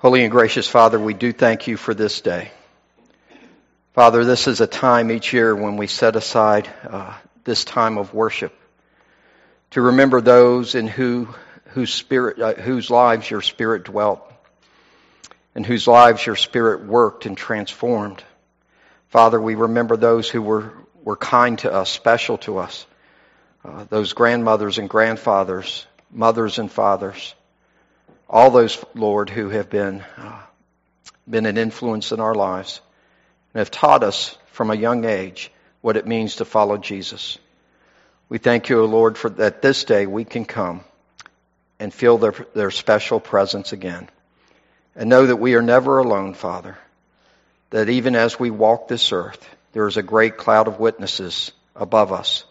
Holy 0.00 0.22
and 0.22 0.32
gracious 0.32 0.66
Father, 0.66 0.98
we 0.98 1.12
do 1.12 1.30
thank 1.30 1.66
you 1.66 1.76
for 1.76 1.92
this 1.92 2.22
day. 2.22 2.50
Father, 3.92 4.24
this 4.24 4.48
is 4.48 4.62
a 4.62 4.66
time 4.66 5.10
each 5.10 5.34
year 5.34 5.54
when 5.54 5.76
we 5.76 5.86
set 5.88 6.16
aside 6.16 6.70
uh, 6.88 7.12
this 7.44 7.66
time 7.66 7.98
of 7.98 8.14
worship 8.14 8.58
to 9.72 9.82
remember 9.82 10.22
those 10.22 10.74
in 10.74 10.86
who, 10.86 11.28
whose 11.74 11.92
spirit, 11.92 12.40
uh, 12.40 12.54
whose 12.54 12.88
lives 12.88 13.30
your 13.30 13.42
spirit 13.42 13.84
dwelt 13.84 14.22
and 15.54 15.66
whose 15.66 15.86
lives 15.86 16.24
your 16.24 16.36
spirit 16.36 16.86
worked 16.86 17.26
and 17.26 17.36
transformed. 17.36 18.24
Father, 19.10 19.38
we 19.38 19.54
remember 19.54 19.98
those 19.98 20.30
who 20.30 20.40
were, 20.40 20.72
were 21.04 21.16
kind 21.16 21.58
to 21.58 21.70
us, 21.70 21.90
special 21.90 22.38
to 22.38 22.56
us, 22.56 22.86
uh, 23.66 23.84
those 23.90 24.14
grandmothers 24.14 24.78
and 24.78 24.88
grandfathers, 24.88 25.86
mothers 26.10 26.58
and 26.58 26.72
fathers, 26.72 27.34
all 28.30 28.52
those, 28.52 28.82
Lord, 28.94 29.28
who 29.28 29.48
have 29.48 29.68
been, 29.68 30.04
uh, 30.16 30.40
been 31.28 31.46
an 31.46 31.58
influence 31.58 32.12
in 32.12 32.20
our 32.20 32.34
lives 32.34 32.80
and 33.52 33.58
have 33.58 33.72
taught 33.72 34.04
us 34.04 34.38
from 34.52 34.70
a 34.70 34.76
young 34.76 35.04
age 35.04 35.50
what 35.80 35.96
it 35.96 36.06
means 36.06 36.36
to 36.36 36.44
follow 36.44 36.76
Jesus. 36.76 37.38
We 38.28 38.38
thank 38.38 38.68
you, 38.68 38.82
O 38.82 38.84
Lord, 38.84 39.18
for 39.18 39.30
that 39.30 39.62
this 39.62 39.82
day 39.82 40.06
we 40.06 40.24
can 40.24 40.44
come 40.44 40.84
and 41.80 41.92
feel 41.92 42.18
their, 42.18 42.34
their 42.54 42.70
special 42.70 43.18
presence 43.18 43.72
again. 43.72 44.08
And 44.94 45.10
know 45.10 45.26
that 45.26 45.36
we 45.36 45.54
are 45.54 45.62
never 45.62 45.98
alone, 45.98 46.34
Father. 46.34 46.78
That 47.70 47.88
even 47.88 48.14
as 48.14 48.38
we 48.38 48.50
walk 48.50 48.86
this 48.86 49.12
earth, 49.12 49.44
there 49.72 49.88
is 49.88 49.96
a 49.96 50.02
great 50.02 50.36
cloud 50.36 50.68
of 50.68 50.78
witnesses 50.78 51.50
above 51.74 52.12
us, 52.12 52.44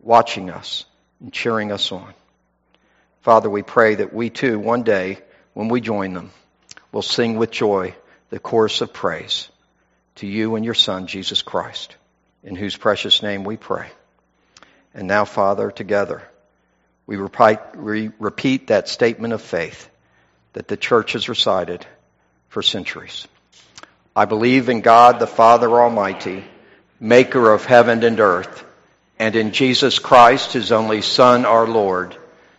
watching 0.00 0.50
us 0.50 0.84
and 1.20 1.32
cheering 1.32 1.72
us 1.72 1.90
on. 1.90 2.12
Father, 3.26 3.50
we 3.50 3.64
pray 3.64 3.96
that 3.96 4.14
we 4.14 4.30
too, 4.30 4.56
one 4.56 4.84
day, 4.84 5.18
when 5.52 5.66
we 5.66 5.80
join 5.80 6.14
them, 6.14 6.30
will 6.92 7.02
sing 7.02 7.36
with 7.36 7.50
joy 7.50 7.92
the 8.30 8.38
chorus 8.38 8.82
of 8.82 8.92
praise 8.92 9.48
to 10.14 10.28
you 10.28 10.54
and 10.54 10.64
your 10.64 10.74
Son, 10.74 11.08
Jesus 11.08 11.42
Christ, 11.42 11.96
in 12.44 12.54
whose 12.54 12.76
precious 12.76 13.24
name 13.24 13.42
we 13.42 13.56
pray. 13.56 13.88
And 14.94 15.08
now, 15.08 15.24
Father, 15.24 15.72
together, 15.72 16.22
we 17.08 17.16
repeat, 17.16 18.68
that 18.68 18.88
statement 18.88 19.32
of 19.32 19.42
faith 19.42 19.90
that 20.52 20.68
the 20.68 20.76
church 20.76 21.14
has 21.14 21.28
recited 21.28 21.84
for 22.48 22.62
centuries. 22.62 23.26
I 24.14 24.26
believe 24.26 24.68
in 24.68 24.82
God 24.82 25.18
the 25.18 25.26
Father 25.26 25.68
Almighty, 25.68 26.44
maker 27.00 27.52
of 27.52 27.64
heaven 27.64 28.04
and 28.04 28.20
earth, 28.20 28.64
and 29.18 29.34
in 29.34 29.50
Jesus 29.50 29.98
Christ, 29.98 30.52
his 30.52 30.70
only 30.70 31.02
Son, 31.02 31.44
our 31.44 31.66
Lord, 31.66 32.16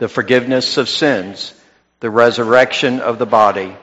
the 0.00 0.08
forgiveness 0.08 0.78
of 0.78 0.88
sins, 0.88 1.52
the 2.00 2.08
resurrection 2.08 3.00
of 3.00 3.18
the 3.18 3.26
body, 3.26 3.76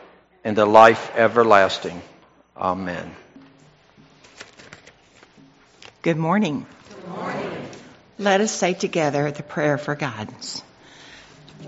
and 0.43 0.57
the 0.57 0.65
life 0.65 1.11
everlasting. 1.15 2.01
Amen. 2.57 3.15
Good 6.01 6.17
morning. 6.17 6.65
Good 6.89 7.07
morning. 7.09 7.69
Let 8.17 8.41
us 8.41 8.51
say 8.51 8.73
together 8.73 9.29
the 9.29 9.43
prayer 9.43 9.77
for 9.77 9.93
guidance. 9.93 10.63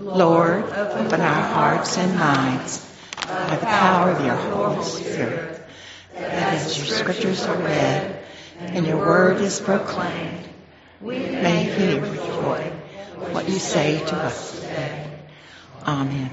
Lord, 0.00 0.64
open 0.64 1.20
our 1.20 1.42
hearts 1.42 1.96
and 1.96 2.18
minds 2.18 2.84
by 3.22 3.54
the 3.54 3.64
power 3.64 4.10
of 4.10 4.26
your 4.26 4.34
Holy 4.34 4.82
Spirit, 4.82 5.62
that 6.14 6.54
as 6.54 6.76
your 6.76 6.86
scriptures 6.88 7.44
are 7.44 7.56
read 7.56 8.24
and 8.58 8.84
your 8.84 8.98
word 8.98 9.40
is 9.40 9.60
proclaimed, 9.60 10.48
we 11.00 11.20
may 11.20 11.62
hear 11.62 12.00
with 12.00 12.16
joy 12.16 12.72
what 13.16 13.48
you 13.48 13.58
say 13.58 13.98
to 14.04 14.16
us 14.16 14.60
today. 14.60 15.10
Amen. 15.86 16.30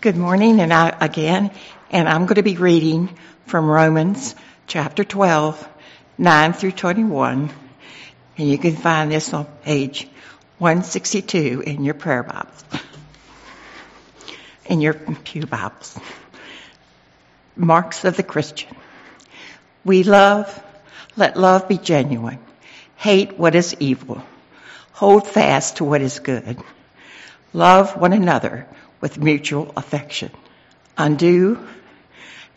Good 0.00 0.16
morning, 0.16 0.60
and 0.60 0.72
I, 0.72 0.94
again, 1.00 1.50
and 1.90 2.08
I'm 2.08 2.26
going 2.26 2.36
to 2.36 2.42
be 2.42 2.56
reading 2.56 3.16
from 3.46 3.66
Romans 3.66 4.34
chapter 4.66 5.04
12, 5.04 5.68
9 6.18 6.52
through 6.52 6.72
21, 6.72 7.50
and 8.36 8.48
you 8.48 8.58
can 8.58 8.76
find 8.76 9.10
this 9.10 9.32
on 9.32 9.46
page 9.62 10.08
162 10.58 11.62
in 11.66 11.84
your 11.84 11.94
prayer 11.94 12.22
Bibles, 12.22 12.64
in 14.66 14.80
your 14.80 14.94
Pew 14.94 15.46
Bibles. 15.46 15.98
Marks 17.56 18.04
of 18.04 18.16
the 18.16 18.22
Christian. 18.22 18.76
We 19.84 20.02
love 20.02 20.62
let 21.16 21.36
love 21.36 21.68
be 21.68 21.78
genuine. 21.78 22.38
Hate 22.96 23.38
what 23.38 23.54
is 23.54 23.76
evil. 23.78 24.22
Hold 24.92 25.28
fast 25.28 25.76
to 25.76 25.84
what 25.84 26.00
is 26.00 26.18
good. 26.18 26.62
Love 27.52 27.96
one 27.96 28.12
another 28.12 28.66
with 29.00 29.18
mutual 29.18 29.72
affection. 29.76 30.30
Undo, 30.96 31.66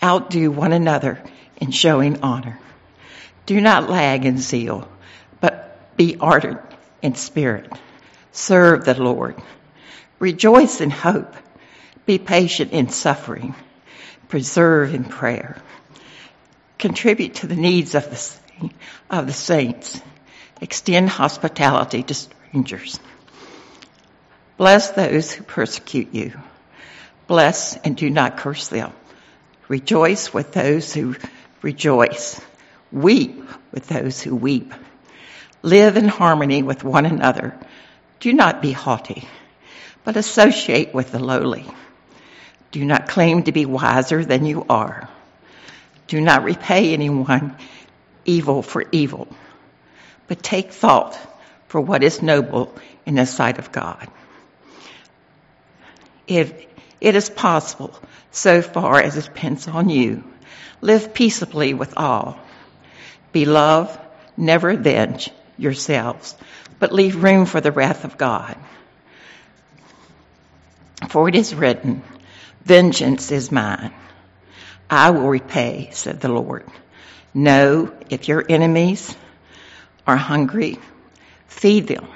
outdo 0.02 0.52
one 0.52 0.74
another 0.74 1.22
in 1.58 1.72
showing 1.72 2.22
honor. 2.22 2.60
Do 3.46 3.60
not 3.62 3.90
lag 3.90 4.26
in 4.26 4.38
zeal, 4.38 4.88
but 5.40 5.96
be 5.98 6.18
ardent 6.20 6.62
in 7.02 7.16
spirit. 7.16 7.72
Serve 8.32 8.86
the 8.86 9.02
Lord. 9.02 9.36
Rejoice 10.20 10.82
in 10.82 10.90
hope. 10.90 11.34
Be 12.06 12.18
patient 12.18 12.72
in 12.72 12.90
suffering. 12.90 13.56
Preserve 14.30 14.94
in 14.94 15.06
prayer. 15.06 15.58
Contribute 16.78 17.36
to 17.36 17.48
the 17.48 17.56
needs 17.56 17.96
of 17.96 18.10
the 18.10 18.16
of 19.10 19.28
the 19.28 19.34
saints. 19.34 20.02
Extend 20.62 21.10
hospitality 21.10 22.04
to 22.04 22.14
strangers. 22.14 23.00
Bless 24.58 24.92
those 24.92 25.32
who 25.32 25.44
persecute 25.44 26.14
you. 26.14 26.34
Bless 27.28 27.78
and 27.78 27.96
do 27.96 28.10
not 28.10 28.38
curse 28.38 28.70
them. 28.70 28.92
Rejoice 29.68 30.34
with 30.34 30.54
those 30.54 30.94
who 30.94 31.16
rejoice. 31.62 32.42
Weep 32.92 33.44
with 33.72 33.88
those 33.88 34.22
who 34.22 34.36
weep. 34.36 34.74
Live 35.62 35.98
in 35.98 36.08
harmony 36.08 36.64
with 36.64 36.84
one 36.84 37.06
another. 37.06 37.58
Do 38.20 38.34
not 38.34 38.62
be 38.62 38.72
haughty, 38.72 39.28
but 40.04 40.18
associate 40.18 40.94
with 40.94 41.12
the 41.12 41.20
lowly. 41.20 41.66
Do 42.72 42.84
not 42.84 43.10
claim 43.10 43.44
to 43.44 43.52
be 43.52 43.66
wiser 43.66 44.24
than 44.24 44.46
you 44.46 44.66
are. 44.70 45.10
Do 46.08 46.22
not 46.22 46.44
repay 46.44 46.94
anyone 46.94 47.56
evil 48.28 48.62
for 48.62 48.84
evil, 48.92 49.28
but 50.28 50.44
take 50.44 50.72
thought 50.72 51.18
for 51.68 51.82
what 51.82 52.04
is 52.04 52.22
noble 52.22 52.74
in 53.06 53.16
the 53.16 53.26
sight 53.26 53.58
of 53.58 53.72
God. 53.72 54.08
If 56.28 56.54
it 57.02 57.16
is 57.16 57.30
possible, 57.30 57.98
so 58.32 58.62
far 58.62 59.02
as 59.02 59.18
it 59.18 59.26
depends 59.26 59.68
on 59.68 59.90
you, 59.90 60.24
live 60.82 61.14
peaceably 61.14 61.74
with 61.74 61.98
all. 61.98 62.38
Be 63.32 63.46
love, 63.46 63.98
never 64.36 64.70
avenge 64.70 65.32
yourselves, 65.58 66.36
but 66.80 66.92
leave 66.92 67.24
room 67.24 67.46
for 67.46 67.62
the 67.62 67.72
wrath 67.72 68.04
of 68.04 68.18
God. 68.18 68.58
For 71.10 71.30
it 71.30 71.36
is 71.36 71.56
written, 71.56 72.04
Vengeance 72.64 73.32
is 73.32 73.52
mine. 73.52 73.94
I 74.90 75.12
will 75.12 75.28
repay, 75.28 75.90
said 75.94 76.20
the 76.20 76.30
Lord. 76.30 76.66
No, 77.34 77.94
if 78.10 78.28
your 78.28 78.44
enemies 78.48 79.16
are 80.06 80.18
hungry, 80.18 80.80
feed 81.48 81.88
them. 81.88 82.08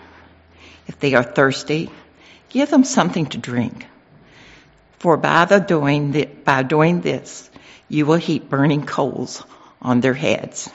If 0.87 0.99
they 0.99 1.13
are 1.13 1.23
thirsty, 1.23 1.89
give 2.49 2.69
them 2.69 2.83
something 2.83 3.27
to 3.27 3.37
drink. 3.37 3.85
For 4.99 5.17
by, 5.17 5.45
the 5.45 5.59
doing 5.59 6.11
the, 6.11 6.25
by 6.25 6.63
doing 6.63 7.01
this, 7.01 7.49
you 7.87 8.05
will 8.05 8.17
heap 8.17 8.49
burning 8.49 8.85
coals 8.85 9.43
on 9.81 9.99
their 9.99 10.13
heads. 10.13 10.69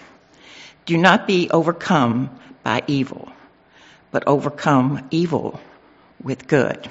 Do 0.85 0.97
not 0.97 1.27
be 1.27 1.51
overcome 1.51 2.31
by 2.63 2.83
evil, 2.87 3.31
but 4.11 4.25
overcome 4.27 5.07
evil 5.11 5.61
with 6.23 6.47
good. 6.47 6.91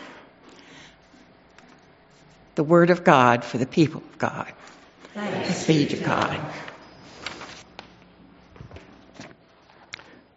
The 2.55 2.63
word 2.63 2.89
of 2.89 3.03
God 3.03 3.43
for 3.43 3.57
the 3.57 3.65
people 3.65 4.01
of 4.01 4.17
God. 4.17 4.51
Thanks 5.13 5.67
be 5.67 5.85
to 5.87 5.97
God. 5.97 6.39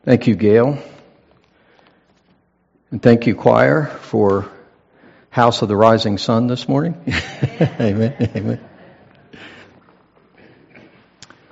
Thank 0.08 0.26
you, 0.26 0.37
Gail. 0.37 0.78
And 2.90 3.02
thank 3.02 3.26
you, 3.26 3.34
choir, 3.34 3.84
for 3.84 4.50
House 5.28 5.60
of 5.60 5.69
the 5.69 5.76
Rising 5.76 6.16
Sun 6.16 6.46
this 6.46 6.66
morning. 6.66 6.94
Amen. 7.78 8.16
Amen. 8.34 8.60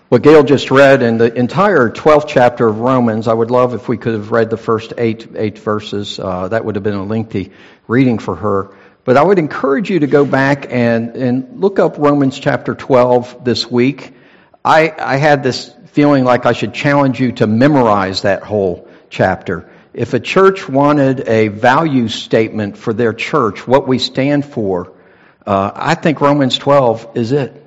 What 0.08 0.22
Gail 0.22 0.42
just 0.42 0.70
read 0.70 1.02
in 1.02 1.18
the 1.18 1.34
entire 1.34 1.90
12th 1.90 2.28
chapter 2.28 2.66
of 2.66 2.78
Romans, 2.80 3.28
I 3.28 3.34
would 3.34 3.50
love 3.50 3.74
if 3.74 3.90
we 3.90 3.98
could 3.98 4.14
have 4.14 4.30
read 4.30 4.48
the 4.48 4.56
first 4.56 4.94
eight, 4.96 5.28
eight 5.36 5.58
verses. 5.58 6.18
Uh, 6.18 6.48
that 6.48 6.64
would 6.64 6.76
have 6.76 6.82
been 6.82 6.94
a 6.94 7.04
lengthy 7.04 7.52
reading 7.86 8.18
for 8.18 8.36
her. 8.36 8.74
But 9.04 9.18
I 9.18 9.22
would 9.22 9.38
encourage 9.38 9.90
you 9.90 9.98
to 9.98 10.06
go 10.06 10.24
back 10.24 10.72
and, 10.72 11.14
and 11.14 11.60
look 11.60 11.78
up 11.78 11.98
Romans 11.98 12.40
chapter 12.40 12.74
12 12.74 13.44
this 13.44 13.70
week. 13.70 14.14
I, 14.64 14.94
I 14.98 15.16
had 15.16 15.42
this 15.42 15.75
feeling 15.96 16.22
like 16.22 16.46
I 16.46 16.52
should 16.52 16.74
challenge 16.74 17.18
you 17.18 17.32
to 17.32 17.46
memorize 17.48 18.22
that 18.22 18.44
whole 18.44 18.88
chapter 19.10 19.68
if 19.96 20.12
a 20.12 20.20
church 20.20 20.68
wanted 20.68 21.26
a 21.26 21.48
value 21.48 22.08
statement 22.08 22.76
for 22.76 22.92
their 22.92 23.14
church, 23.14 23.66
what 23.66 23.88
we 23.88 23.98
stand 23.98 24.44
for, 24.44 24.92
uh, 25.46 25.70
I 25.74 25.94
think 25.94 26.20
Romans 26.20 26.58
12 26.58 27.16
is 27.16 27.32
it. 27.32 27.64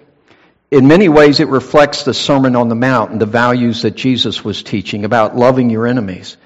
In 0.70 0.88
many 0.88 1.10
ways, 1.10 1.40
it 1.40 1.48
reflects 1.48 2.04
the 2.04 2.14
Sermon 2.14 2.56
on 2.56 2.70
the 2.70 2.76
Mount 2.76 3.10
and 3.10 3.20
the 3.20 3.26
values 3.26 3.82
that 3.82 3.96
Jesus 3.96 4.46
was 4.46 4.62
teaching 4.62 5.06
about 5.06 5.36
loving 5.36 5.72
your 5.72 5.88
enemies, 5.88 6.38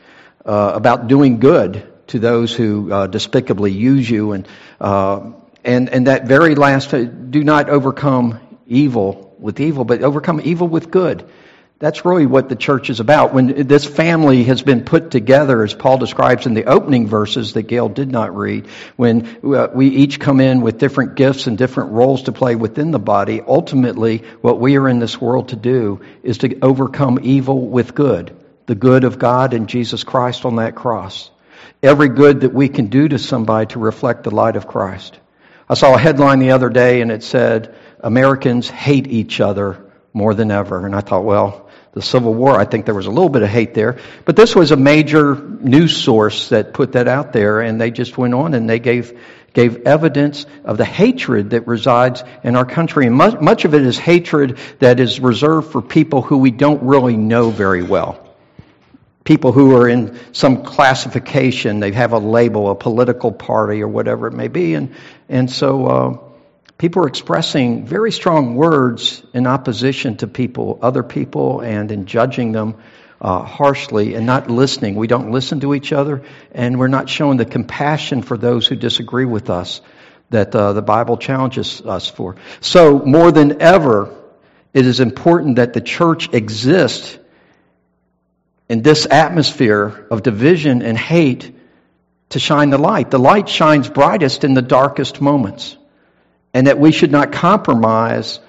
uh, 0.46 0.72
about 0.74 1.10
doing 1.10 1.42
good 1.42 1.86
to 2.08 2.20
those 2.20 2.56
who 2.56 2.90
uh, 2.90 3.08
despicably 3.08 3.74
use 3.74 4.10
you, 4.10 4.32
and, 4.32 4.48
uh, 4.80 5.32
and, 5.66 5.90
and 5.90 6.08
that 6.08 6.28
very 6.28 6.56
last, 6.56 6.94
uh, 6.94 7.04
do 7.04 7.44
not 7.44 7.70
overcome 7.70 8.40
evil 8.68 9.36
with 9.38 9.60
evil, 9.60 9.84
but 9.84 10.02
overcome 10.02 10.40
evil 10.46 10.70
with 10.70 10.90
good. 10.90 11.30
That's 11.80 12.06
really 12.06 12.25
what 12.25 12.48
the 12.48 12.56
church 12.56 12.90
is 12.90 13.02
about. 13.02 13.34
When 13.34 13.68
this 13.68 13.84
family 13.84 14.44
has 14.46 14.62
been 14.62 14.86
put 14.86 15.12
together, 15.12 15.64
as 15.64 15.74
Paul 15.74 15.98
describes 15.98 16.46
in 16.46 16.54
the 16.54 16.66
opening 16.66 17.08
verses 17.08 17.54
that 17.54 17.64
Gail 17.64 17.90
did 17.90 18.10
not 18.10 18.36
read, 18.36 18.68
when 18.96 19.40
uh, 19.44 19.68
we 19.74 19.88
each 19.88 20.20
come 20.20 20.40
in 20.40 20.62
with 20.62 20.78
different 20.78 21.16
gifts 21.16 21.48
and 21.48 21.58
different 21.58 21.92
roles 21.92 22.24
to 22.24 22.31
play 22.31 22.56
within 22.56 22.92
the 22.92 23.00
body, 23.00 23.42
ultimately 23.46 24.20
what 24.40 24.60
we 24.60 24.78
are 24.78 24.88
in 24.88 25.00
this 25.00 25.20
world 25.20 25.50
to 25.50 25.58
do 25.58 26.00
is 26.22 26.38
to 26.40 26.60
overcome 26.62 27.20
evil 27.24 27.68
with 27.68 27.94
good. 27.96 28.34
The 28.66 28.75
good 28.75 29.04
of 29.04 29.20
God 29.20 29.54
and 29.54 29.68
Jesus 29.68 30.06
Christ 30.06 30.46
on 30.46 30.56
that 30.58 30.75
cross. 30.75 31.30
Every 31.81 32.08
good 32.08 32.42
that 32.42 32.54
we 32.54 32.70
can 32.70 32.88
do 32.88 33.10
to 33.10 33.20
somebody 33.20 33.68
to 33.74 33.80
reflect 33.80 34.24
the 34.24 34.34
light 34.34 34.56
of 34.56 34.68
Christ. 34.68 35.20
I 35.68 35.74
saw 35.74 35.96
a 35.96 36.00
headline 36.00 36.40
the 36.40 36.52
other 36.52 36.70
day 36.70 37.02
and 37.02 37.12
it 37.12 37.24
said, 37.24 37.75
Americans 38.00 38.70
hate 38.70 39.08
each 39.08 39.42
other 39.42 39.84
more 40.13 40.33
than 40.33 40.51
ever. 40.51 40.86
And 40.86 40.95
I 40.95 41.01
thought, 41.01 41.24
well, 41.24 41.69
the 41.94 42.01
Civil 42.01 42.33
War, 42.33 42.60
I 42.60 42.65
think 42.65 42.86
there 42.86 42.95
was 42.95 43.06
a 43.06 43.12
little 43.12 43.30
bit 43.30 43.44
of 43.44 43.50
hate 43.50 43.74
there. 43.74 44.00
But 44.25 44.36
this 44.36 44.56
was 44.56 44.71
a 44.71 44.75
major 44.75 45.36
news 45.36 45.95
source 45.95 46.50
that 46.50 46.74
put 46.74 46.94
that 46.94 47.07
out 47.07 47.33
there, 47.33 47.62
and 47.62 47.80
they 47.80 47.92
just 47.92 48.18
went 48.18 48.33
on 48.33 48.54
and 48.54 48.68
they 48.68 48.80
gave, 48.80 49.19
gave 49.54 49.83
evidence 49.83 50.45
of 50.63 50.77
the 50.77 50.86
hatred 50.86 51.51
that 51.51 51.68
resides 51.68 52.24
in 52.44 52.56
our 52.56 52.65
country. 52.65 53.06
And 53.06 53.15
much, 53.15 53.39
much 53.39 53.65
of 53.65 53.75
it 53.75 53.83
is 53.83 53.98
hatred 53.98 54.57
that 54.80 55.00
is 55.00 55.19
reserved 55.19 55.71
for 55.71 55.81
people 55.81 56.24
who 56.24 56.38
we 56.38 56.51
don't 56.51 56.83
really 56.83 57.18
know 57.18 57.51
very 57.51 57.83
well. 57.83 58.19
People 59.24 59.51
who 59.51 59.77
are 59.77 59.88
in 59.88 60.19
some 60.33 60.63
classification, 60.63 61.80
they 61.80 61.92
have 61.92 62.12
a 62.12 62.18
label, 62.18 62.69
a 62.71 62.75
political 62.75 63.31
party, 63.31 63.81
or 63.81 63.88
whatever 63.88 64.27
it 64.27 64.33
may 64.33 64.48
be. 64.48 64.74
And, 64.74 64.95
and 65.30 65.50
so, 65.50 65.86
uh, 65.86 66.33
people 66.84 67.02
are 67.02 67.08
expressing 67.08 67.86
very 67.86 68.12
strong 68.12 68.56
words 68.56 69.24
in 69.34 69.48
opposition 69.48 70.18
to 70.18 70.28
people, 70.28 70.80
other 70.82 71.02
people, 71.02 71.62
and 71.62 71.90
in 71.94 72.06
judging 72.06 72.52
them 72.52 72.76
uh, 73.22 73.42
harshly 73.42 74.16
and 74.16 74.26
not 74.26 74.52
listening. 74.52 74.96
We 74.96 75.08
don't 75.08 75.32
listen 75.32 75.62
to 75.62 75.74
each 75.74 75.94
other, 75.94 76.24
and 76.52 76.78
we're 76.78 76.90
not 76.90 77.08
showing 77.08 77.38
the 77.38 77.46
compassion 77.46 78.22
for 78.22 78.36
those 78.38 78.68
who 78.68 78.76
disagree 78.76 79.24
with 79.24 79.50
us 79.50 79.80
that 80.30 80.54
uh, 80.54 80.74
the 80.74 80.82
Bible 80.82 81.16
challenges 81.16 81.80
us 81.80 82.10
for. 82.10 82.36
So, 82.60 83.00
more 83.00 83.32
than 83.32 83.62
ever, 83.62 84.14
it 84.74 84.86
is 84.86 85.00
important 85.00 85.56
that 85.56 85.72
the 85.72 85.80
church 85.80 86.34
exist 86.34 87.18
in 88.68 88.82
this 88.82 89.08
atmosphere 89.10 90.06
of 90.12 90.22
division 90.22 90.82
and 90.82 90.98
hate 90.98 91.50
to 92.32 92.40
shine 92.40 92.72
the 92.72 92.78
light. 92.78 93.10
The 93.10 93.20
light 93.20 93.48
shines 93.48 93.88
brightest 93.88 94.44
in 94.44 94.54
the 94.54 94.62
darkest 94.62 95.22
moments 95.22 95.78
and 96.54 96.68
that 96.68 96.80
we 96.80 96.92
should 96.92 97.12
not 97.12 97.32
compromise 97.32 98.40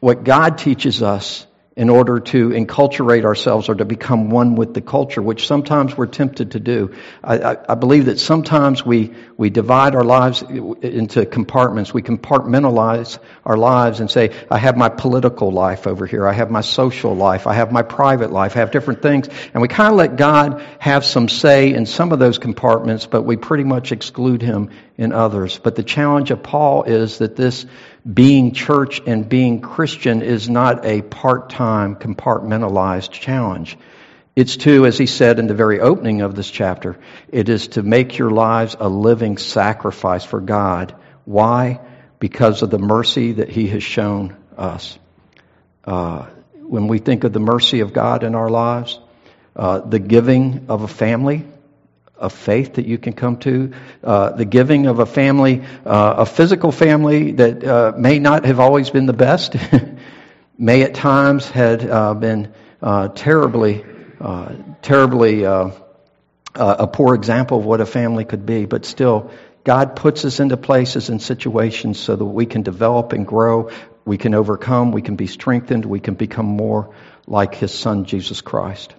what 0.00 0.24
God 0.24 0.58
teaches 0.58 1.02
us 1.02 1.45
in 1.76 1.90
order 1.90 2.20
to 2.20 2.48
enculturate 2.48 3.24
ourselves 3.26 3.68
or 3.68 3.74
to 3.74 3.84
become 3.84 4.30
one 4.30 4.54
with 4.54 4.72
the 4.72 4.80
culture, 4.80 5.20
which 5.20 5.46
sometimes 5.46 5.94
we're 5.94 6.06
tempted 6.06 6.52
to 6.52 6.60
do. 6.60 6.94
I, 7.22 7.38
I, 7.38 7.56
I, 7.72 7.74
believe 7.74 8.06
that 8.06 8.18
sometimes 8.18 8.84
we, 8.84 9.12
we 9.36 9.50
divide 9.50 9.94
our 9.94 10.02
lives 10.02 10.40
into 10.40 11.26
compartments. 11.26 11.92
We 11.92 12.00
compartmentalize 12.00 13.18
our 13.44 13.58
lives 13.58 14.00
and 14.00 14.10
say, 14.10 14.30
I 14.50 14.56
have 14.56 14.78
my 14.78 14.88
political 14.88 15.52
life 15.52 15.86
over 15.86 16.06
here. 16.06 16.26
I 16.26 16.32
have 16.32 16.50
my 16.50 16.62
social 16.62 17.14
life. 17.14 17.46
I 17.46 17.52
have 17.52 17.70
my 17.70 17.82
private 17.82 18.32
life. 18.32 18.56
I 18.56 18.60
have 18.60 18.70
different 18.70 19.02
things. 19.02 19.28
And 19.52 19.60
we 19.60 19.68
kind 19.68 19.90
of 19.90 19.96
let 19.96 20.16
God 20.16 20.62
have 20.78 21.04
some 21.04 21.28
say 21.28 21.74
in 21.74 21.84
some 21.84 22.10
of 22.10 22.18
those 22.18 22.38
compartments, 22.38 23.04
but 23.04 23.22
we 23.24 23.36
pretty 23.36 23.64
much 23.64 23.92
exclude 23.92 24.40
Him 24.40 24.70
in 24.96 25.12
others. 25.12 25.60
But 25.62 25.76
the 25.76 25.82
challenge 25.82 26.30
of 26.30 26.42
Paul 26.42 26.84
is 26.84 27.18
that 27.18 27.36
this 27.36 27.66
being 28.12 28.52
church 28.52 29.00
and 29.06 29.28
being 29.28 29.60
Christian 29.60 30.22
is 30.22 30.48
not 30.48 30.84
a 30.84 31.02
part-time 31.02 31.96
compartmentalized 31.96 33.10
challenge. 33.10 33.76
It's 34.36 34.56
to, 34.58 34.86
as 34.86 34.98
he 34.98 35.06
said 35.06 35.38
in 35.38 35.46
the 35.46 35.54
very 35.54 35.80
opening 35.80 36.20
of 36.20 36.36
this 36.36 36.50
chapter, 36.50 36.98
it 37.28 37.48
is 37.48 37.68
to 37.68 37.82
make 37.82 38.18
your 38.18 38.30
lives 38.30 38.76
a 38.78 38.88
living 38.88 39.38
sacrifice 39.38 40.24
for 40.24 40.40
God. 40.40 40.94
Why? 41.24 41.80
Because 42.20 42.62
of 42.62 42.70
the 42.70 42.78
mercy 42.78 43.32
that 43.32 43.48
he 43.48 43.66
has 43.68 43.82
shown 43.82 44.36
us. 44.56 44.98
Uh, 45.84 46.26
when 46.54 46.86
we 46.88 46.98
think 46.98 47.24
of 47.24 47.32
the 47.32 47.40
mercy 47.40 47.80
of 47.80 47.92
God 47.92 48.24
in 48.24 48.34
our 48.34 48.50
lives, 48.50 49.00
uh, 49.56 49.80
the 49.80 49.98
giving 49.98 50.66
of 50.68 50.82
a 50.82 50.88
family, 50.88 51.44
of 52.18 52.32
faith 52.32 52.74
that 52.74 52.86
you 52.86 52.98
can 52.98 53.12
come 53.12 53.36
to, 53.38 53.72
uh, 54.02 54.30
the 54.30 54.44
giving 54.44 54.86
of 54.86 54.98
a 54.98 55.06
family, 55.06 55.62
uh, 55.84 56.14
a 56.18 56.26
physical 56.26 56.72
family 56.72 57.32
that 57.32 57.64
uh, 57.64 57.92
may 57.96 58.18
not 58.18 58.44
have 58.44 58.60
always 58.60 58.90
been 58.90 59.06
the 59.06 59.12
best, 59.12 59.56
may 60.58 60.82
at 60.82 60.94
times 60.94 61.48
had 61.48 61.88
uh, 61.88 62.14
been 62.14 62.52
uh, 62.82 63.08
terribly, 63.08 63.84
uh, 64.20 64.54
terribly 64.82 65.44
a 65.44 66.86
poor 66.90 67.14
example 67.14 67.58
of 67.58 67.66
what 67.66 67.82
a 67.82 67.86
family 67.86 68.24
could 68.24 68.46
be, 68.46 68.64
but 68.64 68.86
still, 68.86 69.30
God 69.62 69.96
puts 69.96 70.24
us 70.24 70.40
into 70.40 70.56
places 70.56 71.08
and 71.10 71.20
situations 71.20 71.98
so 71.98 72.14
that 72.14 72.24
we 72.24 72.46
can 72.46 72.62
develop 72.62 73.12
and 73.12 73.26
grow, 73.26 73.70
we 74.04 74.16
can 74.16 74.32
overcome, 74.32 74.92
we 74.92 75.02
can 75.02 75.16
be 75.16 75.26
strengthened, 75.26 75.84
we 75.84 76.00
can 76.00 76.14
become 76.14 76.46
more 76.46 76.94
like 77.26 77.56
His 77.56 77.74
Son, 77.74 78.04
Jesus 78.04 78.40
Christ. 78.40 78.94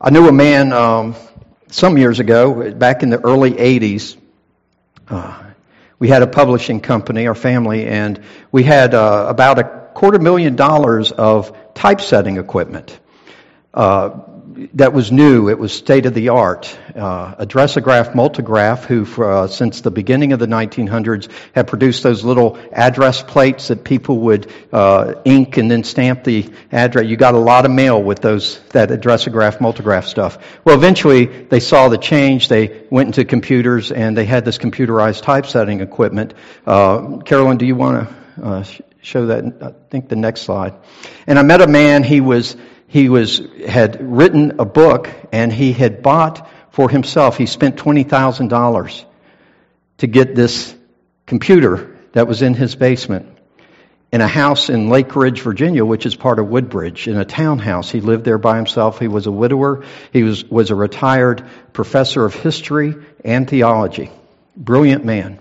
I 0.00 0.10
knew 0.10 0.26
a 0.26 0.32
man. 0.32 0.72
Um, 0.72 1.14
some 1.70 1.98
years 1.98 2.20
ago, 2.20 2.72
back 2.72 3.02
in 3.02 3.10
the 3.10 3.20
early 3.20 3.52
80s, 3.52 4.16
uh, 5.08 5.42
we 5.98 6.08
had 6.08 6.22
a 6.22 6.26
publishing 6.26 6.80
company, 6.80 7.26
our 7.26 7.34
family, 7.34 7.86
and 7.86 8.22
we 8.50 8.62
had 8.62 8.94
uh, 8.94 9.26
about 9.28 9.58
a 9.58 9.64
quarter 9.94 10.18
million 10.18 10.56
dollars 10.56 11.12
of 11.12 11.56
typesetting 11.74 12.38
equipment. 12.38 12.98
Uh, 13.72 14.08
that 14.74 14.92
was 14.92 15.12
new. 15.12 15.48
It 15.48 15.58
was 15.58 15.72
state 15.72 16.06
of 16.06 16.14
the 16.14 16.30
art. 16.30 16.76
Uh, 16.94 17.34
Addressograph 17.36 18.14
Multigraph, 18.14 18.84
who 18.84 19.04
for, 19.04 19.30
uh, 19.30 19.46
since 19.46 19.80
the 19.80 19.90
beginning 19.90 20.32
of 20.32 20.38
the 20.38 20.46
1900s 20.46 21.30
had 21.54 21.68
produced 21.68 22.02
those 22.02 22.24
little 22.24 22.58
address 22.72 23.22
plates 23.22 23.68
that 23.68 23.84
people 23.84 24.18
would 24.18 24.50
uh, 24.72 25.14
ink 25.24 25.56
and 25.56 25.70
then 25.70 25.84
stamp 25.84 26.24
the 26.24 26.52
address. 26.72 27.06
You 27.06 27.16
got 27.16 27.34
a 27.34 27.38
lot 27.38 27.64
of 27.64 27.70
mail 27.70 28.02
with 28.02 28.20
those 28.20 28.58
that 28.70 28.88
Addressograph 28.88 29.58
Multigraph 29.58 30.04
stuff. 30.04 30.38
Well, 30.64 30.76
eventually 30.76 31.26
they 31.26 31.60
saw 31.60 31.88
the 31.88 31.98
change. 31.98 32.48
They 32.48 32.86
went 32.90 33.06
into 33.08 33.24
computers 33.24 33.92
and 33.92 34.16
they 34.16 34.24
had 34.24 34.44
this 34.44 34.58
computerized 34.58 35.22
typesetting 35.22 35.80
equipment. 35.80 36.34
Uh, 36.66 37.18
Carolyn, 37.18 37.58
do 37.58 37.66
you 37.66 37.76
want 37.76 38.08
to 38.08 38.44
uh, 38.44 38.64
show 39.00 39.26
that? 39.26 39.44
I 39.62 39.72
think 39.90 40.08
the 40.08 40.16
next 40.16 40.42
slide. 40.42 40.74
And 41.26 41.38
I 41.38 41.42
met 41.42 41.60
a 41.60 41.66
man. 41.66 42.02
He 42.02 42.20
was 42.20 42.56
he 42.90 43.08
was, 43.08 43.40
had 43.66 43.98
written 44.00 44.58
a 44.58 44.64
book 44.64 45.08
and 45.30 45.52
he 45.52 45.72
had 45.72 46.02
bought 46.02 46.50
for 46.72 46.90
himself, 46.90 47.36
he 47.36 47.46
spent 47.46 47.76
$20,000 47.76 49.04
to 49.98 50.06
get 50.08 50.34
this 50.34 50.74
computer 51.24 51.96
that 52.12 52.26
was 52.26 52.42
in 52.42 52.54
his 52.54 52.74
basement 52.74 53.38
in 54.10 54.20
a 54.20 54.26
house 54.26 54.70
in 54.70 54.88
Lake 54.88 55.14
Ridge, 55.14 55.40
Virginia, 55.42 55.84
which 55.84 56.04
is 56.04 56.16
part 56.16 56.40
of 56.40 56.48
Woodbridge, 56.48 57.06
in 57.06 57.16
a 57.16 57.24
townhouse. 57.24 57.88
He 57.88 58.00
lived 58.00 58.24
there 58.24 58.38
by 58.38 58.56
himself. 58.56 58.98
He 58.98 59.06
was 59.06 59.28
a 59.28 59.32
widower. 59.32 59.84
He 60.12 60.24
was, 60.24 60.44
was 60.44 60.70
a 60.70 60.74
retired 60.74 61.44
professor 61.72 62.24
of 62.24 62.34
history 62.34 62.96
and 63.24 63.48
theology. 63.48 64.10
Brilliant 64.56 65.04
man. 65.04 65.38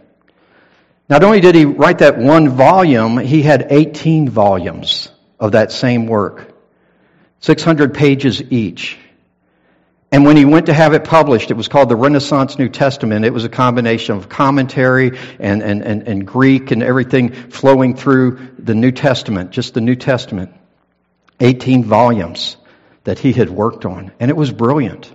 Not 1.10 1.24
only 1.24 1.42
did 1.42 1.56
he 1.56 1.66
write 1.66 1.98
that 2.00 2.20
one 2.20 2.50
volume, 2.50 3.18
he 3.18 3.42
had 3.42 3.68
18 3.72 4.30
volumes 4.30 5.10
of 5.40 5.54
that 5.54 5.72
same 5.72 6.06
work. 6.06 6.49
600 7.42 7.94
pages 7.94 8.42
each. 8.52 8.98
And 10.12 10.26
when 10.26 10.38
he 10.38 10.46
went 10.46 10.66
to 10.66 10.74
have 10.74 10.94
it 10.94 11.04
published, 11.04 11.52
it 11.52 11.54
was 11.54 11.68
called 11.68 11.90
the 11.90 11.96
Renaissance 11.96 12.58
New 12.58 12.70
Testament. 12.70 13.26
It 13.26 13.34
was 13.34 13.46
a 13.46 13.50
combination 13.50 14.18
of 14.18 14.28
commentary 14.28 15.20
and, 15.40 15.62
and, 15.62 15.84
and, 15.84 16.08
and, 16.08 16.26
Greek 16.26 16.72
and 16.72 16.82
everything 16.82 17.32
flowing 17.32 17.96
through 17.96 18.56
the 18.58 18.74
New 18.74 18.92
Testament, 18.92 19.52
just 19.52 19.76
the 19.76 19.82
New 19.82 19.96
Testament. 19.96 20.52
18 21.40 21.84
volumes 21.84 22.58
that 23.04 23.20
he 23.20 23.34
had 23.34 23.50
worked 23.50 23.86
on. 23.86 24.12
And 24.20 24.32
it 24.32 24.36
was 24.36 24.52
brilliant. 24.52 25.14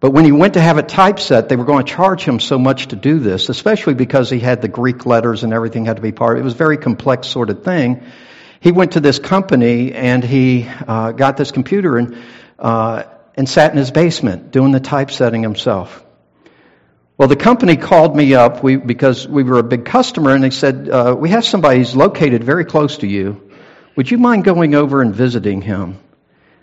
But 0.00 0.10
when 0.10 0.24
he 0.24 0.32
went 0.32 0.54
to 0.54 0.60
have 0.60 0.76
it 0.76 0.88
typeset, 0.88 1.48
they 1.48 1.56
were 1.56 1.64
going 1.64 1.86
to 1.86 1.90
charge 1.90 2.24
him 2.24 2.40
so 2.40 2.58
much 2.58 2.88
to 2.88 2.96
do 2.96 3.20
this, 3.20 3.48
especially 3.48 3.94
because 3.94 4.28
he 4.28 4.38
had 4.38 4.60
the 4.60 4.68
Greek 4.68 5.06
letters 5.06 5.44
and 5.44 5.52
everything 5.52 5.86
had 5.86 5.96
to 5.96 6.02
be 6.02 6.12
part. 6.12 6.38
It 6.38 6.42
was 6.42 6.54
a 6.54 6.58
very 6.58 6.76
complex 6.76 7.28
sort 7.28 7.48
of 7.48 7.64
thing. 7.64 8.02
He 8.64 8.72
went 8.72 8.92
to 8.92 9.00
this 9.00 9.18
company 9.18 9.92
and 9.92 10.24
he 10.24 10.66
uh, 10.66 11.12
got 11.12 11.36
this 11.36 11.52
computer 11.52 11.98
and 11.98 12.16
uh, 12.58 13.02
and 13.34 13.46
sat 13.46 13.72
in 13.72 13.76
his 13.76 13.90
basement 13.90 14.52
doing 14.52 14.72
the 14.72 14.80
typesetting 14.80 15.42
himself. 15.42 16.02
Well, 17.18 17.28
the 17.28 17.36
company 17.36 17.76
called 17.76 18.16
me 18.16 18.34
up 18.34 18.62
we, 18.62 18.76
because 18.76 19.28
we 19.28 19.42
were 19.42 19.58
a 19.58 19.62
big 19.62 19.84
customer, 19.84 20.30
and 20.34 20.42
they 20.42 20.48
said, 20.48 20.88
uh, 20.88 21.14
We 21.18 21.28
have 21.28 21.44
somebody 21.44 21.80
who's 21.80 21.94
located 21.94 22.42
very 22.42 22.64
close 22.64 22.96
to 22.98 23.06
you. 23.06 23.52
Would 23.96 24.10
you 24.10 24.16
mind 24.16 24.44
going 24.44 24.74
over 24.74 25.02
and 25.02 25.14
visiting 25.14 25.60
him? 25.60 25.98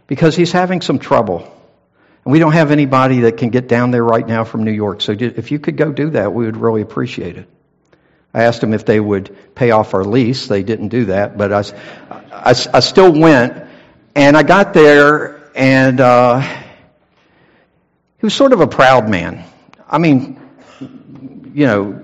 Because 0.08 0.36
he's 0.36 0.52
having 0.52 0.82
some 0.82 0.98
trouble. 0.98 1.42
And 2.26 2.32
we 2.32 2.40
don't 2.40 2.54
have 2.54 2.72
anybody 2.72 3.20
that 3.22 3.38
can 3.38 3.50
get 3.50 3.68
down 3.68 3.92
there 3.92 4.04
right 4.04 4.28
now 4.28 4.44
from 4.44 4.64
New 4.64 4.72
York. 4.72 5.02
So 5.02 5.12
if 5.12 5.52
you 5.52 5.60
could 5.60 5.78
go 5.78 5.92
do 5.92 6.10
that, 6.10 6.34
we 6.34 6.46
would 6.46 6.58
really 6.58 6.82
appreciate 6.82 7.38
it. 7.38 7.48
I 8.34 8.44
asked 8.44 8.62
them 8.62 8.74
if 8.74 8.86
they 8.86 9.00
would 9.00 9.36
pay 9.56 9.72
off 9.72 9.94
our 9.94 10.04
lease. 10.04 10.48
They 10.48 10.64
didn't 10.64 10.90
do 10.90 11.06
that, 11.06 11.38
but 11.38 11.52
I, 11.52 11.64
I, 12.32 12.50
I 12.74 12.80
still 12.80 13.12
went. 13.12 13.68
And 14.16 14.36
I 14.36 14.44
got 14.44 14.74
there, 14.74 15.52
and 15.56 16.00
uh, 16.00 16.40
he 16.40 18.26
was 18.26 18.34
sort 18.34 18.54
of 18.54 18.62
a 18.62 18.68
proud 18.68 19.10
man. 19.10 19.46
I 19.88 19.98
mean, 19.98 20.40
you 21.54 21.66
know, 21.66 22.02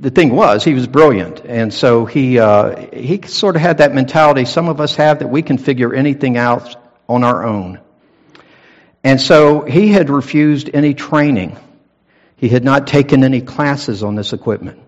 the 0.00 0.10
thing 0.10 0.30
was, 0.30 0.64
he 0.64 0.74
was 0.74 0.86
brilliant, 0.86 1.44
and 1.44 1.72
so 1.72 2.04
he 2.04 2.38
uh, 2.38 2.86
he 2.94 3.20
sort 3.26 3.56
of 3.56 3.62
had 3.62 3.78
that 3.78 3.94
mentality 3.94 4.44
some 4.44 4.68
of 4.68 4.80
us 4.80 4.94
have 4.96 5.18
that 5.20 5.28
we 5.28 5.42
can 5.42 5.58
figure 5.58 5.94
anything 5.94 6.36
out 6.36 6.76
on 7.08 7.24
our 7.24 7.44
own. 7.44 7.80
And 9.02 9.20
so 9.20 9.62
he 9.62 9.88
had 9.88 10.10
refused 10.10 10.70
any 10.72 10.94
training. 10.94 11.56
He 12.36 12.48
had 12.48 12.64
not 12.64 12.86
taken 12.86 13.24
any 13.24 13.40
classes 13.40 14.02
on 14.02 14.14
this 14.14 14.32
equipment. 14.32 14.80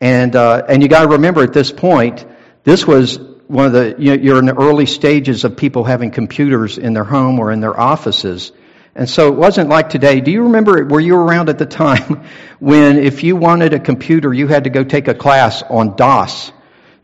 And 0.00 0.36
uh, 0.36 0.64
and 0.68 0.82
you 0.82 0.88
got 0.88 1.02
to 1.02 1.08
remember 1.08 1.42
at 1.42 1.52
this 1.52 1.72
point, 1.72 2.26
this 2.64 2.86
was 2.86 3.18
one 3.48 3.66
of 3.66 3.72
the 3.72 3.96
you 3.98 4.16
know, 4.16 4.22
you're 4.22 4.38
in 4.38 4.46
the 4.46 4.54
early 4.54 4.86
stages 4.86 5.44
of 5.44 5.56
people 5.56 5.84
having 5.84 6.10
computers 6.10 6.78
in 6.78 6.92
their 6.92 7.04
home 7.04 7.38
or 7.38 7.50
in 7.50 7.60
their 7.60 7.78
offices. 7.78 8.52
And 8.94 9.08
so 9.08 9.28
it 9.28 9.36
wasn't 9.36 9.68
like 9.68 9.90
today. 9.90 10.20
Do 10.20 10.32
you 10.32 10.42
remember, 10.42 10.84
were 10.84 11.00
you 11.00 11.14
around 11.14 11.48
at 11.48 11.58
the 11.58 11.66
time 11.84 12.26
when 12.58 12.98
if 12.98 13.22
you 13.22 13.36
wanted 13.36 13.72
a 13.72 13.78
computer, 13.78 14.34
you 14.34 14.48
had 14.48 14.64
to 14.64 14.70
go 14.70 14.84
take 14.84 15.08
a 15.08 15.14
class 15.14 15.62
on 15.62 15.96
DOS, 15.96 16.52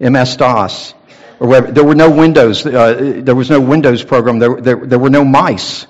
MS-DOS, 0.00 0.94
or 1.40 1.48
whatever. 1.48 1.72
There 1.72 1.84
were 1.84 1.94
no 1.94 2.10
Windows, 2.10 2.66
uh, 2.66 3.20
there 3.22 3.34
was 3.34 3.48
no 3.48 3.60
Windows 3.60 4.02
program, 4.04 4.38
there, 4.38 4.60
there, 4.60 4.76
there 4.76 4.98
were 4.98 5.10
no 5.10 5.24
mice. 5.24 5.86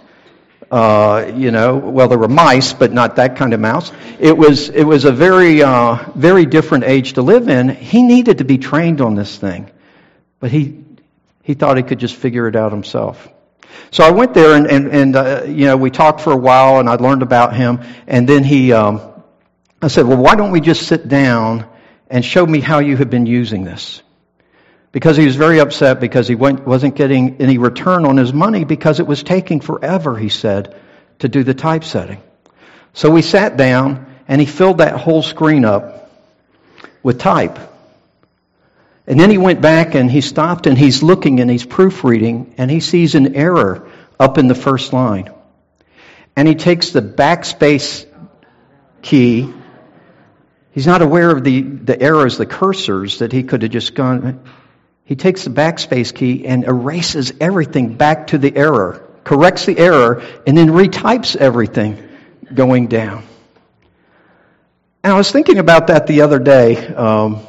Uh, 0.74 1.30
you 1.36 1.52
know, 1.52 1.76
well, 1.76 2.08
there 2.08 2.18
were 2.18 2.26
mice, 2.26 2.72
but 2.72 2.92
not 2.92 3.14
that 3.14 3.36
kind 3.36 3.54
of 3.54 3.60
mouse. 3.60 3.92
It 4.18 4.36
was, 4.36 4.70
it 4.70 4.82
was 4.82 5.04
a 5.04 5.12
very, 5.12 5.62
uh, 5.62 6.10
very 6.16 6.46
different 6.46 6.82
age 6.82 7.12
to 7.12 7.22
live 7.22 7.48
in. 7.48 7.68
He 7.68 8.02
needed 8.02 8.38
to 8.38 8.44
be 8.44 8.58
trained 8.58 9.00
on 9.00 9.14
this 9.14 9.38
thing, 9.38 9.70
but 10.40 10.50
he, 10.50 10.82
he 11.44 11.54
thought 11.54 11.76
he 11.76 11.84
could 11.84 12.00
just 12.00 12.16
figure 12.16 12.48
it 12.48 12.56
out 12.56 12.72
himself. 12.72 13.28
So 13.92 14.02
I 14.02 14.10
went 14.10 14.34
there 14.34 14.56
and, 14.56 14.66
and, 14.66 14.88
and 14.88 15.14
uh, 15.14 15.44
you 15.46 15.66
know, 15.66 15.76
we 15.76 15.90
talked 15.90 16.22
for 16.22 16.32
a 16.32 16.36
while 16.36 16.80
and 16.80 16.88
I 16.88 16.96
learned 16.96 17.22
about 17.22 17.54
him. 17.54 17.78
And 18.08 18.28
then 18.28 18.42
he, 18.42 18.72
um, 18.72 19.00
I 19.80 19.86
said, 19.86 20.08
well, 20.08 20.16
why 20.16 20.34
don't 20.34 20.50
we 20.50 20.60
just 20.60 20.88
sit 20.88 21.06
down 21.06 21.70
and 22.10 22.24
show 22.24 22.44
me 22.44 22.58
how 22.58 22.80
you 22.80 22.96
have 22.96 23.10
been 23.10 23.26
using 23.26 23.62
this? 23.62 24.02
Because 24.94 25.16
he 25.16 25.26
was 25.26 25.34
very 25.34 25.58
upset 25.58 25.98
because 25.98 26.28
he 26.28 26.36
went, 26.36 26.64
wasn't 26.64 26.94
getting 26.94 27.40
any 27.40 27.58
return 27.58 28.06
on 28.06 28.16
his 28.16 28.32
money 28.32 28.62
because 28.62 29.00
it 29.00 29.08
was 29.08 29.24
taking 29.24 29.58
forever, 29.58 30.16
he 30.16 30.28
said, 30.28 30.72
to 31.18 31.28
do 31.28 31.42
the 31.42 31.52
typesetting. 31.52 32.22
So 32.92 33.10
we 33.10 33.20
sat 33.20 33.56
down 33.56 34.06
and 34.28 34.40
he 34.40 34.46
filled 34.46 34.78
that 34.78 34.94
whole 34.94 35.24
screen 35.24 35.64
up 35.64 36.12
with 37.02 37.18
type. 37.18 37.58
And 39.08 39.18
then 39.18 39.30
he 39.30 39.36
went 39.36 39.60
back 39.60 39.96
and 39.96 40.08
he 40.08 40.20
stopped 40.20 40.68
and 40.68 40.78
he's 40.78 41.02
looking 41.02 41.40
and 41.40 41.50
he's 41.50 41.66
proofreading 41.66 42.54
and 42.56 42.70
he 42.70 42.78
sees 42.78 43.16
an 43.16 43.34
error 43.34 43.90
up 44.20 44.38
in 44.38 44.46
the 44.46 44.54
first 44.54 44.92
line. 44.92 45.28
And 46.36 46.46
he 46.46 46.54
takes 46.54 46.90
the 46.90 47.02
backspace 47.02 48.06
key. 49.02 49.52
He's 50.70 50.86
not 50.86 51.02
aware 51.02 51.32
of 51.32 51.42
the, 51.42 51.62
the 51.62 52.00
errors, 52.00 52.38
the 52.38 52.46
cursors 52.46 53.18
that 53.18 53.32
he 53.32 53.42
could 53.42 53.62
have 53.62 53.72
just 53.72 53.96
gone. 53.96 54.40
He 55.04 55.16
takes 55.16 55.44
the 55.44 55.50
backspace 55.50 56.14
key 56.14 56.46
and 56.46 56.64
erases 56.64 57.32
everything 57.40 57.94
back 57.94 58.28
to 58.28 58.38
the 58.38 58.54
error, 58.56 59.06
corrects 59.22 59.66
the 59.66 59.78
error, 59.78 60.22
and 60.46 60.56
then 60.56 60.68
retypes 60.68 61.36
everything 61.36 62.02
going 62.52 62.86
down. 62.88 63.24
And 65.02 65.12
I 65.12 65.16
was 65.16 65.30
thinking 65.30 65.58
about 65.58 65.88
that 65.88 66.06
the 66.06 66.22
other 66.22 66.38
day. 66.38 66.86
Um, 66.86 67.46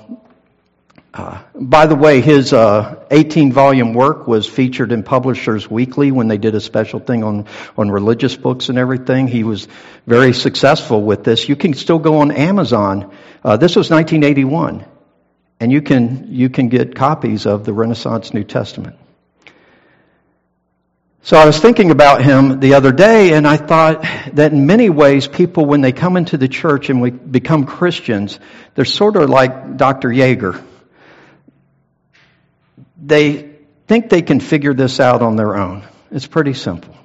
uh, 1.13 1.41
by 1.55 1.85
the 1.85 1.95
way, 1.95 2.19
his 2.19 2.51
18 2.51 2.51
uh, 2.57 3.53
volume 3.53 3.93
work 3.93 4.27
was 4.27 4.45
featured 4.45 4.91
in 4.91 5.01
Publishers 5.01 5.71
Weekly 5.71 6.11
when 6.11 6.27
they 6.27 6.37
did 6.37 6.55
a 6.55 6.59
special 6.59 6.99
thing 6.99 7.23
on, 7.23 7.45
on 7.77 7.89
religious 7.89 8.35
books 8.35 8.67
and 8.67 8.77
everything. 8.77 9.29
He 9.29 9.45
was 9.45 9.69
very 10.05 10.33
successful 10.33 11.01
with 11.01 11.23
this. 11.23 11.47
You 11.47 11.55
can 11.55 11.73
still 11.73 11.99
go 11.99 12.17
on 12.17 12.31
Amazon. 12.31 13.15
Uh, 13.41 13.55
this 13.55 13.77
was 13.77 13.89
1981, 13.89 14.83
and 15.59 15.71
you 15.71 15.81
can, 15.81 16.27
you 16.31 16.49
can 16.49 16.69
get 16.69 16.95
copies 16.95 17.45
of 17.45 17.65
the 17.65 17.73
Renaissance 17.73 18.33
New 18.33 18.43
Testament. 18.43 18.97
So 21.23 21.37
I 21.37 21.45
was 21.45 21.59
thinking 21.59 21.89
about 21.89 22.23
him 22.23 22.59
the 22.59 22.75
other 22.75 22.91
day, 22.91 23.33
and 23.33 23.47
I 23.47 23.57
thought 23.57 24.05
that 24.33 24.51
in 24.51 24.67
many 24.67 24.89
ways, 24.89 25.27
people, 25.27 25.65
when 25.65 25.81
they 25.81 25.91
come 25.91 26.17
into 26.17 26.37
the 26.37 26.47
church 26.47 26.89
and 26.89 27.01
we 27.01 27.09
become 27.09 27.65
Christians, 27.65 28.39
they're 28.75 28.85
sort 28.85 29.15
of 29.15 29.29
like 29.29 29.77
Dr. 29.77 30.09
Yeager 30.09 30.63
they 33.05 33.51
think 33.87 34.09
they 34.09 34.21
can 34.21 34.39
figure 34.39 34.73
this 34.73 34.99
out 34.99 35.21
on 35.21 35.35
their 35.35 35.55
own. 35.55 35.83
It's 36.11 36.27
pretty 36.27 36.53
simple. 36.53 36.95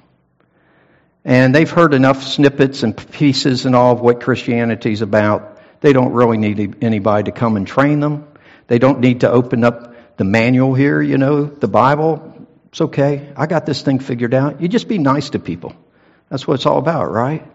And 1.23 1.53
they've 1.53 1.69
heard 1.69 1.93
enough 1.93 2.23
snippets 2.23 2.81
and 2.81 2.97
pieces 3.11 3.65
and 3.65 3.75
all 3.75 3.93
of 3.93 4.01
what 4.01 4.21
Christianity 4.21 4.91
is 4.91 5.01
about. 5.01 5.61
They 5.81 5.93
don't 5.93 6.13
really 6.13 6.37
need 6.37 6.83
anybody 6.83 7.31
to 7.31 7.31
come 7.31 7.57
and 7.57 7.67
train 7.67 7.99
them. 7.99 8.27
They 8.71 8.79
don't 8.79 9.01
need 9.01 9.19
to 9.19 9.29
open 9.29 9.65
up 9.65 10.15
the 10.15 10.23
manual 10.23 10.73
here, 10.73 11.01
you 11.01 11.17
know, 11.17 11.43
the 11.43 11.67
Bible. 11.67 12.47
It's 12.67 12.79
okay. 12.79 13.33
I 13.35 13.45
got 13.45 13.65
this 13.65 13.81
thing 13.81 13.99
figured 13.99 14.33
out. 14.33 14.61
You 14.61 14.69
just 14.69 14.87
be 14.87 14.97
nice 14.97 15.31
to 15.31 15.39
people. 15.39 15.75
That's 16.29 16.47
what 16.47 16.53
it's 16.53 16.65
all 16.65 16.77
about, 16.77 17.11
right? 17.11 17.45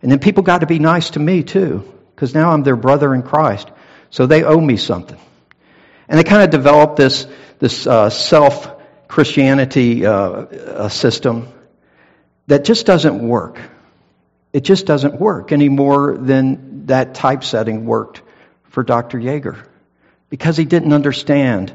And 0.00 0.12
then 0.12 0.20
people 0.20 0.44
got 0.44 0.58
to 0.58 0.68
be 0.68 0.78
nice 0.78 1.10
to 1.10 1.18
me 1.18 1.42
too, 1.42 1.92
because 2.14 2.36
now 2.36 2.52
I'm 2.52 2.62
their 2.62 2.76
brother 2.76 3.12
in 3.12 3.24
Christ. 3.24 3.68
So 4.10 4.26
they 4.26 4.44
owe 4.44 4.60
me 4.60 4.76
something. 4.76 5.18
And 6.08 6.16
they 6.16 6.22
kind 6.22 6.44
of 6.44 6.50
developed 6.50 6.94
this 6.94 7.26
this 7.58 7.84
uh, 7.84 8.08
self 8.08 8.70
Christianity 9.08 10.06
uh, 10.06 10.88
system 10.88 11.48
that 12.46 12.64
just 12.64 12.86
doesn't 12.86 13.18
work. 13.18 13.58
It 14.52 14.60
just 14.60 14.86
doesn't 14.86 15.20
work 15.20 15.50
any 15.50 15.68
more 15.68 16.16
than 16.16 16.86
that 16.86 17.16
typesetting 17.16 17.86
worked 17.86 18.22
for 18.68 18.84
Dr. 18.84 19.18
Yeager 19.18 19.66
because 20.30 20.56
he 20.56 20.64
didn't 20.64 20.92
understand 20.92 21.74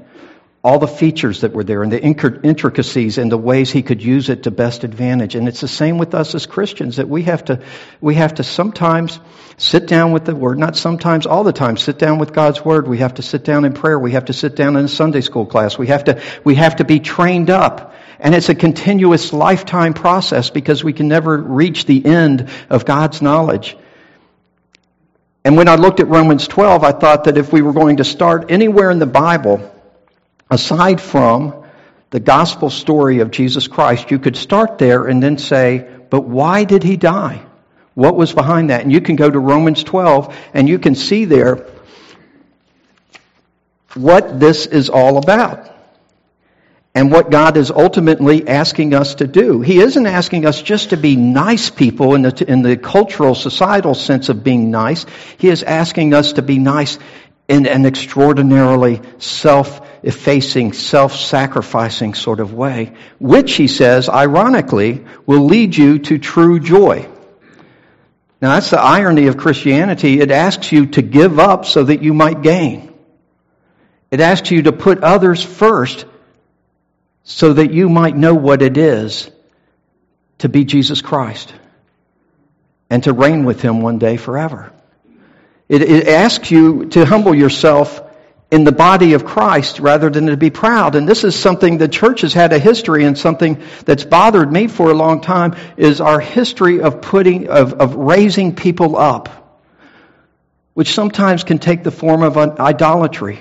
all 0.63 0.79
the 0.79 0.87
features 0.87 1.41
that 1.41 1.53
were 1.53 1.63
there 1.63 1.83
and 1.83 1.91
the 1.91 2.01
intricacies 2.01 3.19
and 3.19 3.31
the 3.31 3.37
ways 3.37 3.69
he 3.69 3.83
could 3.83 4.01
use 4.01 4.29
it 4.29 4.43
to 4.43 4.51
best 4.51 4.83
advantage. 4.83 5.35
And 5.35 5.47
it's 5.47 5.61
the 5.61 5.67
same 5.67 5.99
with 5.99 6.15
us 6.15 6.33
as 6.33 6.47
Christians 6.47 6.95
that 6.95 7.07
we 7.07 7.21
have 7.21 7.45
to, 7.45 7.61
we 8.01 8.15
have 8.15 8.33
to 8.35 8.43
sometimes 8.43 9.19
sit 9.57 9.85
down 9.85 10.11
with 10.11 10.25
the 10.25 10.33
Word, 10.33 10.57
not 10.57 10.75
sometimes, 10.75 11.27
all 11.27 11.43
the 11.43 11.53
time, 11.53 11.77
sit 11.77 11.99
down 11.99 12.17
with 12.17 12.33
God's 12.33 12.65
Word. 12.65 12.87
We 12.87 12.97
have 12.97 13.13
to 13.15 13.21
sit 13.21 13.43
down 13.43 13.63
in 13.63 13.73
prayer. 13.73 13.99
We 13.99 14.13
have 14.13 14.25
to 14.25 14.33
sit 14.33 14.55
down 14.55 14.75
in 14.75 14.85
a 14.85 14.87
Sunday 14.87 15.21
school 15.21 15.45
class. 15.45 15.77
We 15.77 15.85
have 15.87 16.05
to, 16.05 16.23
we 16.43 16.55
have 16.55 16.77
to 16.77 16.83
be 16.83 16.99
trained 16.99 17.51
up. 17.51 17.93
And 18.19 18.33
it's 18.33 18.49
a 18.49 18.55
continuous 18.55 19.33
lifetime 19.33 19.93
process 19.93 20.49
because 20.49 20.83
we 20.83 20.93
can 20.93 21.07
never 21.07 21.37
reach 21.37 21.85
the 21.85 22.03
end 22.03 22.49
of 22.71 22.85
God's 22.85 23.21
knowledge. 23.21 23.77
And 25.45 25.55
when 25.55 25.67
I 25.67 25.75
looked 25.75 25.99
at 25.99 26.07
Romans 26.07 26.47
12, 26.47 26.83
I 26.83 26.91
thought 26.91 27.25
that 27.25 27.37
if 27.37 27.53
we 27.53 27.61
were 27.61 27.71
going 27.71 27.97
to 27.97 28.03
start 28.03 28.49
anywhere 28.49 28.89
in 28.89 28.97
the 28.97 29.05
Bible, 29.05 29.71
aside 30.49 30.99
from 30.99 31.63
the 32.09 32.19
gospel 32.19 32.71
story 32.71 33.19
of 33.19 33.29
Jesus 33.29 33.67
Christ, 33.67 34.09
you 34.09 34.17
could 34.17 34.35
start 34.35 34.79
there 34.79 35.05
and 35.05 35.21
then 35.21 35.37
say, 35.37 35.87
but 36.09 36.21
why 36.21 36.63
did 36.63 36.81
he 36.81 36.97
die? 36.97 37.45
What 37.93 38.15
was 38.15 38.33
behind 38.33 38.71
that? 38.71 38.81
And 38.81 38.91
you 38.91 39.01
can 39.01 39.17
go 39.17 39.29
to 39.29 39.37
Romans 39.37 39.83
12 39.83 40.35
and 40.55 40.67
you 40.67 40.79
can 40.79 40.95
see 40.95 41.25
there 41.25 41.67
what 43.93 44.39
this 44.39 44.65
is 44.65 44.89
all 44.89 45.19
about. 45.19 45.74
And 46.95 47.11
what 47.11 47.29
God 47.29 47.57
is 47.57 47.71
ultimately 47.71 48.47
asking 48.47 48.93
us 48.93 49.15
to 49.15 49.27
do. 49.27 49.59
He 49.59 49.79
isn't 49.79 50.05
asking 50.07 50.45
us 50.45 50.61
just 50.61 50.91
to 50.91 50.97
be 50.97 51.17
nice 51.17 51.69
people 51.69 52.15
in 52.15 52.21
the, 52.21 52.45
in 52.47 52.61
the 52.61 52.77
cultural, 52.77 53.35
societal 53.35 53.93
sense 53.93 54.29
of 54.29 54.45
being 54.45 54.71
nice. 54.71 55.05
He 55.37 55.49
is 55.49 55.61
asking 55.61 56.13
us 56.13 56.33
to 56.33 56.41
be 56.41 56.57
nice 56.57 56.97
in 57.49 57.67
an 57.67 57.85
extraordinarily 57.85 59.01
self-effacing, 59.17 60.71
self-sacrificing 60.71 62.13
sort 62.13 62.39
of 62.39 62.53
way, 62.53 62.93
which, 63.19 63.53
he 63.55 63.67
says, 63.67 64.07
ironically, 64.07 65.05
will 65.25 65.45
lead 65.45 65.75
you 65.75 65.99
to 65.99 66.17
true 66.17 66.61
joy. 66.61 67.07
Now 68.41 68.53
that's 68.53 68.69
the 68.69 68.79
irony 68.79 69.27
of 69.27 69.37
Christianity. 69.37 70.21
It 70.21 70.31
asks 70.31 70.71
you 70.71 70.87
to 70.87 71.01
give 71.01 71.39
up 71.39 71.65
so 71.65 71.83
that 71.83 72.01
you 72.01 72.13
might 72.13 72.41
gain. 72.41 72.93
It 74.11 74.21
asks 74.21 74.49
you 74.49 74.63
to 74.63 74.71
put 74.71 75.03
others 75.03 75.43
first 75.43 76.05
so 77.25 77.53
that 77.53 77.73
you 77.73 77.89
might 77.89 78.15
know 78.15 78.35
what 78.35 78.61
it 78.61 78.77
is 78.77 79.29
to 80.37 80.47
be 80.47 80.63
Jesus 80.63 81.01
Christ 81.01 81.53
and 82.89 83.03
to 83.03 83.13
reign 83.13 83.43
with 83.45 83.61
Him 83.61 83.81
one 83.81 83.97
day 83.97 84.15
forever. 84.15 84.71
It, 85.67 85.81
it, 85.81 86.07
asks 86.07 86.51
you 86.51 86.85
to 86.89 87.03
humble 87.03 87.33
yourself 87.33 88.01
in 88.51 88.63
the 88.63 88.71
body 88.71 89.13
of 89.13 89.25
Christ 89.25 89.79
rather 89.79 90.11
than 90.11 90.27
to 90.27 90.37
be 90.37 90.51
proud. 90.51 90.93
And 90.93 91.09
this 91.09 91.23
is 91.23 91.35
something 91.35 91.79
the 91.79 91.87
church 91.87 92.21
has 92.21 92.31
had 92.31 92.53
a 92.53 92.59
history 92.59 93.03
and 93.03 93.17
something 93.17 93.63
that's 93.83 94.05
bothered 94.05 94.51
me 94.51 94.67
for 94.67 94.91
a 94.91 94.93
long 94.93 95.21
time 95.21 95.55
is 95.77 96.01
our 96.01 96.19
history 96.19 96.81
of 96.81 97.01
putting, 97.01 97.47
of, 97.47 97.73
of 97.73 97.95
raising 97.95 98.55
people 98.55 98.95
up, 98.95 99.57
which 100.75 100.93
sometimes 100.93 101.43
can 101.43 101.57
take 101.57 101.83
the 101.83 101.89
form 101.89 102.21
of 102.21 102.37
idolatry. 102.37 103.39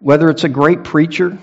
Whether 0.00 0.28
it's 0.28 0.44
a 0.44 0.50
great 0.50 0.84
preacher, 0.84 1.38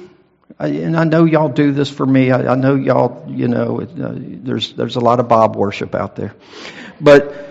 and 0.60 0.98
I 0.98 1.04
know 1.04 1.26
y'all 1.26 1.50
do 1.50 1.72
this 1.72 1.90
for 1.90 2.06
me. 2.06 2.32
I, 2.32 2.54
I 2.54 2.56
know 2.56 2.76
y'all, 2.76 3.26
you 3.30 3.48
know, 3.48 3.80
it, 3.80 3.90
uh, 4.00 4.14
there's 4.16 4.74
there's 4.74 4.96
a 4.96 5.00
lot 5.00 5.20
of 5.20 5.28
Bob 5.28 5.56
worship 5.56 5.94
out 5.94 6.16
there, 6.16 6.34
but 7.00 7.48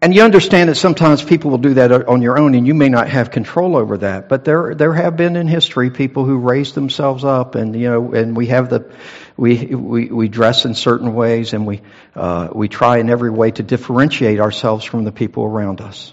and 0.00 0.12
you 0.12 0.22
understand 0.22 0.68
that 0.68 0.74
sometimes 0.74 1.22
people 1.22 1.52
will 1.52 1.58
do 1.58 1.74
that 1.74 1.92
on 2.08 2.22
your 2.22 2.36
own, 2.36 2.54
and 2.54 2.66
you 2.66 2.74
may 2.74 2.88
not 2.88 3.08
have 3.08 3.30
control 3.30 3.76
over 3.76 3.98
that. 3.98 4.28
But 4.28 4.44
there 4.44 4.74
there 4.74 4.92
have 4.92 5.16
been 5.16 5.36
in 5.36 5.46
history 5.46 5.90
people 5.90 6.24
who 6.24 6.38
raised 6.38 6.74
themselves 6.74 7.24
up, 7.24 7.54
and 7.54 7.74
you 7.74 7.88
know, 7.88 8.12
and 8.12 8.36
we 8.36 8.46
have 8.48 8.68
the 8.68 8.92
we 9.36 9.66
we, 9.66 10.06
we 10.06 10.28
dress 10.28 10.64
in 10.64 10.74
certain 10.74 11.14
ways, 11.14 11.54
and 11.54 11.66
we 11.66 11.82
uh, 12.14 12.48
we 12.52 12.68
try 12.68 12.98
in 12.98 13.10
every 13.10 13.30
way 13.30 13.50
to 13.52 13.62
differentiate 13.62 14.40
ourselves 14.40 14.84
from 14.84 15.04
the 15.04 15.12
people 15.12 15.44
around 15.44 15.80
us. 15.80 16.12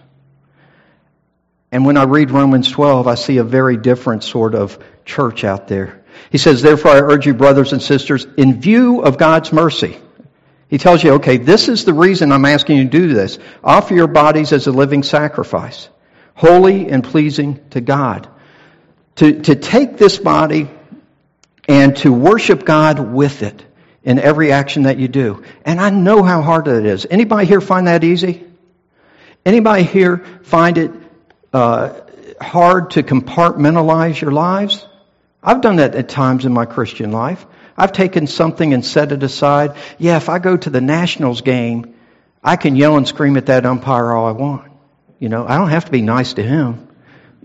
And 1.72 1.86
when 1.86 1.98
I 1.98 2.04
read 2.04 2.32
Romans 2.32 2.72
12, 2.72 3.08
I 3.08 3.16
see 3.16 3.38
a 3.38 3.44
very 3.44 3.78
different 3.78 4.24
sort 4.24 4.56
of 4.56 4.78
church 5.06 5.44
out 5.44 5.68
there. 5.68 6.04
He 6.32 6.38
says, 6.38 6.62
Therefore, 6.62 6.92
I 6.92 7.02
urge 7.02 7.26
you, 7.26 7.34
brothers 7.34 7.74
and 7.74 7.82
sisters, 7.82 8.26
in 8.38 8.60
view 8.60 9.02
of 9.02 9.18
God's 9.18 9.54
mercy. 9.54 9.98
He 10.68 10.78
tells 10.78 11.04
you, 11.04 11.14
okay, 11.14 11.38
this 11.38 11.68
is 11.68 11.84
the 11.84 11.94
reason 11.94 12.32
I'm 12.32 12.46
asking 12.46 12.78
you 12.78 12.84
to 12.84 12.90
do 12.90 13.14
this. 13.14 13.40
Offer 13.64 13.96
your 13.96 14.08
bodies 14.08 14.54
as 14.54 14.68
a 14.68 14.72
living 14.72 15.02
sacrifice, 15.02 15.90
holy 16.36 16.90
and 16.90 17.04
pleasing 17.04 17.60
to 17.72 17.82
God. 17.82 18.30
To, 19.16 19.42
to 19.42 19.56
take 19.56 19.98
this 19.98 20.18
body 20.20 20.70
and 21.68 21.98
to 21.98 22.14
worship 22.14 22.66
God 22.66 23.00
with 23.00 23.42
it 23.42 23.66
in 24.04 24.20
every 24.20 24.52
action 24.52 24.84
that 24.84 25.00
you 25.00 25.08
do. 25.08 25.44
And 25.66 25.82
I 25.82 25.90
know 25.90 26.22
how 26.22 26.42
hard 26.42 26.68
it 26.68 26.86
is. 26.86 27.06
Anybody 27.10 27.48
here 27.48 27.62
find 27.62 27.88
that 27.88 28.04
easy? 28.04 28.46
Anybody 29.46 29.84
here 29.84 30.18
find 30.44 30.78
it 30.78 30.92
uh, 31.54 32.02
hard 32.42 32.92
to 32.92 33.04
compartmentalize 33.04 34.20
your 34.20 34.32
lives? 34.32 34.86
I've 35.42 35.62
done 35.62 35.78
that 35.78 35.96
at 35.96 36.10
times 36.10 36.46
in 36.46 36.54
my 36.54 36.66
Christian 36.66 37.12
life. 37.12 37.46
I've 37.78 37.94
taken 37.94 38.28
something 38.28 38.74
and 38.74 38.86
set 38.86 39.12
it 39.12 39.24
aside. 39.24 39.78
Yeah, 39.98 40.18
if 40.18 40.28
I 40.28 40.40
go 40.40 40.58
to 40.58 40.70
the 40.70 40.82
Nationals 40.82 41.42
game, 41.42 41.96
I 42.44 42.58
can 42.58 42.76
yell 42.76 42.98
and 42.98 43.08
scream 43.08 43.38
at 43.38 43.46
that 43.46 43.66
umpire 43.66 44.12
all 44.12 44.28
I 44.28 44.32
want. 44.32 44.72
You 45.18 45.30
know, 45.30 45.46
I 45.48 45.58
don't 45.58 45.70
have 45.70 45.86
to 45.86 45.92
be 45.92 46.02
nice 46.02 46.34
to 46.34 46.44
him. 46.44 46.88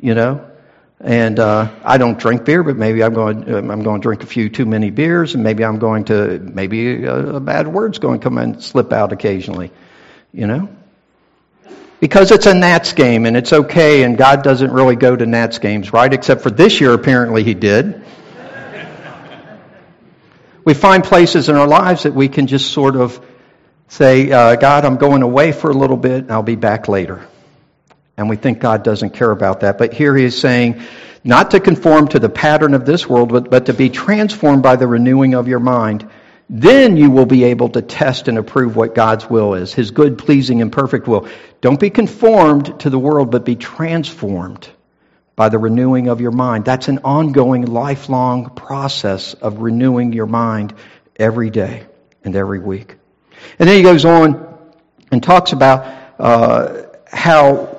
You 0.01 0.14
know, 0.14 0.51
and 1.01 1.38
uh, 1.38 1.71
I 1.85 1.99
don't 1.99 2.19
drink 2.19 2.45
beer, 2.45 2.62
but 2.62 2.77
maybe 2.77 3.03
I'm 3.03 3.14
going. 3.14 3.49
I'm 3.49 3.83
going 3.83 4.01
to 4.01 4.03
drink 4.03 4.23
a 4.23 4.27
few 4.27 4.49
too 4.49 4.67
many 4.67 4.90
beers, 4.90 5.35
and 5.35 5.45
maybe 5.45 5.64
I'm 5.64 5.79
going 5.79 6.05
to. 6.07 6.38
Maybe 6.38 7.05
a, 7.05 7.37
a 7.37 7.40
bad 7.40 7.69
word's 7.69 7.99
going 7.99 8.21
to 8.21 8.25
come 8.25 8.38
and 8.38 8.62
slip 8.62 8.93
out 8.93 9.12
occasionally. 9.12 9.71
You 10.33 10.47
know, 10.47 10.69
because 12.00 12.30
it's 12.30 12.46
a 12.46 12.54
Nats 12.54 12.92
game 12.92 13.26
and 13.26 13.37
it's 13.37 13.52
okay, 13.52 14.02
and 14.02 14.18
God 14.18 14.42
doesn't 14.42 14.72
really 14.72 14.96
go 14.96 15.14
to 15.14 15.26
Nats 15.26 15.59
games, 15.59 15.92
right? 15.92 16.12
Except 16.12 16.42
for 16.42 16.50
this 16.50 16.80
year, 16.80 16.92
apparently 16.92 17.44
He 17.44 17.54
did. 17.54 18.02
we 20.64 20.74
find 20.74 21.04
places 21.04 21.48
in 21.48 21.57
our 21.57 21.68
lives 21.68 22.04
that 22.04 22.14
we 22.14 22.28
can 22.28 22.46
just 22.46 22.72
sort 22.72 22.96
of 22.96 23.24
say, 23.88 24.30
uh, 24.30 24.57
God, 24.57 24.85
I'm 24.85 24.96
going 24.96 25.22
away 25.22 25.52
for 25.52 25.70
a 25.70 25.74
little 25.74 25.96
bit, 25.96 26.24
and 26.24 26.33
I'll 26.33 26.42
be 26.42 26.57
back 26.57 26.88
later. 26.88 27.26
And 28.16 28.28
we 28.28 28.37
think 28.37 28.61
God 28.61 28.83
doesn't 28.83 29.11
care 29.11 29.30
about 29.30 29.61
that. 29.61 29.78
But 29.78 29.92
here 29.92 30.16
He 30.16 30.24
is 30.24 30.38
saying, 30.38 30.83
not 31.22 31.52
to 31.52 31.61
conform 31.61 32.09
to 32.09 32.18
the 32.18 32.28
pattern 32.28 32.74
of 32.74 32.85
this 32.85 33.09
world, 33.09 33.30
but, 33.30 33.50
but 33.50 33.66
to 33.66 33.74
be 33.74 33.88
transformed 33.88 34.62
by 34.62 34.76
the 34.76 34.87
renewing 34.87 35.35
of 35.35 35.48
your 35.48 35.61
mind 35.61 36.09
then 36.48 36.96
you 36.96 37.11
will 37.11 37.26
be 37.26 37.44
able 37.44 37.70
to 37.70 37.80
test 37.80 38.28
and 38.28 38.37
approve 38.37 38.76
what 38.76 38.94
God's 38.94 39.28
will 39.28 39.54
is, 39.54 39.72
His 39.72 39.90
good, 39.90 40.18
pleasing, 40.18 40.61
and 40.61 40.70
perfect 40.70 41.09
will. 41.09 41.28
Don't 41.64 41.81
be 41.81 41.88
conformed 41.88 42.81
to 42.81 42.90
the 42.90 42.98
world, 42.98 43.31
but 43.31 43.46
be 43.46 43.57
transformed 43.57 44.68
by 45.35 45.48
the 45.48 45.59
renewing 45.59 46.09
of 46.09 46.20
your 46.20 46.31
mind. 46.31 46.66
That's 46.66 46.88
an 46.88 46.98
ongoing, 47.05 47.62
lifelong 47.64 48.50
process 48.50 49.33
of 49.33 49.61
renewing 49.61 50.12
your 50.12 50.27
mind 50.27 50.74
every 51.16 51.48
day 51.48 51.87
and 52.22 52.37
every 52.37 52.59
week. 52.59 52.96
And 53.59 53.66
then 53.66 53.79
he 53.79 53.83
goes 53.83 54.05
on 54.05 54.59
and 55.11 55.22
talks 55.22 55.53
about 55.53 55.87
uh, 56.18 56.83
how 57.11 57.79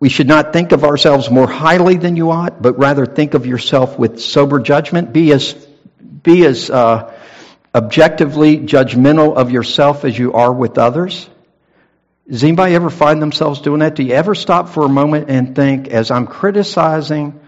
we 0.00 0.08
should 0.08 0.26
not 0.26 0.52
think 0.52 0.72
of 0.72 0.82
ourselves 0.82 1.30
more 1.30 1.46
highly 1.46 1.96
than 1.96 2.16
you 2.16 2.32
ought, 2.32 2.60
but 2.60 2.76
rather 2.76 3.06
think 3.06 3.34
of 3.34 3.46
yourself 3.46 3.96
with 3.96 4.20
sober 4.20 4.58
judgment. 4.58 5.12
Be 5.12 5.30
as 5.30 5.52
be 6.24 6.44
as 6.44 6.70
uh, 6.70 7.16
objectively 7.72 8.58
judgmental 8.58 9.36
of 9.36 9.52
yourself 9.52 10.04
as 10.04 10.18
you 10.18 10.32
are 10.32 10.52
with 10.52 10.76
others? 10.76 11.28
Does 12.28 12.44
anybody 12.44 12.74
ever 12.74 12.90
find 12.90 13.20
themselves 13.20 13.60
doing 13.60 13.80
that? 13.80 13.94
Do 13.94 14.02
you 14.02 14.14
ever 14.14 14.34
stop 14.34 14.68
for 14.68 14.84
a 14.84 14.88
moment 14.88 15.28
and 15.28 15.56
think, 15.56 15.88
as 15.88 16.10
I'm 16.10 16.26
criticizing 16.26 17.40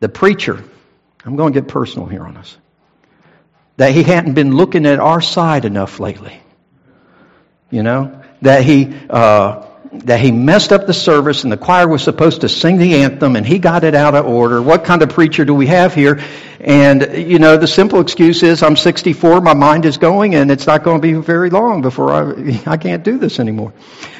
the 0.00 0.08
preacher, 0.08 0.62
I'm 1.24 1.36
going 1.36 1.52
to 1.52 1.60
get 1.60 1.68
personal 1.68 2.06
here 2.08 2.24
on 2.24 2.36
us, 2.36 2.56
that 3.76 3.92
he 3.92 4.02
hadn't 4.02 4.34
been 4.34 4.56
looking 4.56 4.86
at 4.86 4.98
our 4.98 5.20
side 5.20 5.64
enough 5.64 6.00
lately? 6.00 6.40
You 7.70 7.82
know? 7.82 8.22
That 8.42 8.64
he. 8.64 8.94
Uh, 9.08 9.68
that 9.92 10.20
he 10.20 10.32
messed 10.32 10.72
up 10.72 10.86
the 10.86 10.94
service 10.94 11.44
and 11.44 11.52
the 11.52 11.56
choir 11.56 11.86
was 11.86 12.02
supposed 12.02 12.40
to 12.40 12.48
sing 12.48 12.78
the 12.78 13.02
anthem 13.02 13.36
and 13.36 13.46
he 13.46 13.58
got 13.58 13.84
it 13.84 13.94
out 13.94 14.14
of 14.14 14.24
order. 14.26 14.62
What 14.62 14.84
kind 14.84 15.02
of 15.02 15.10
preacher 15.10 15.44
do 15.44 15.54
we 15.54 15.66
have 15.66 15.94
here? 15.94 16.22
And, 16.62 17.18
you 17.18 17.40
know, 17.40 17.56
the 17.56 17.66
simple 17.66 18.00
excuse 18.00 18.44
is 18.44 18.62
I'm 18.62 18.76
64, 18.76 19.40
my 19.40 19.52
mind 19.52 19.84
is 19.84 19.96
going 19.96 20.36
and 20.36 20.48
it's 20.48 20.64
not 20.64 20.84
going 20.84 21.00
to 21.00 21.02
be 21.02 21.14
very 21.14 21.50
long 21.50 21.82
before 21.82 22.12
I, 22.12 22.62
I 22.66 22.76
can't 22.76 23.02
do 23.02 23.18
this 23.18 23.40
anymore. 23.40 23.72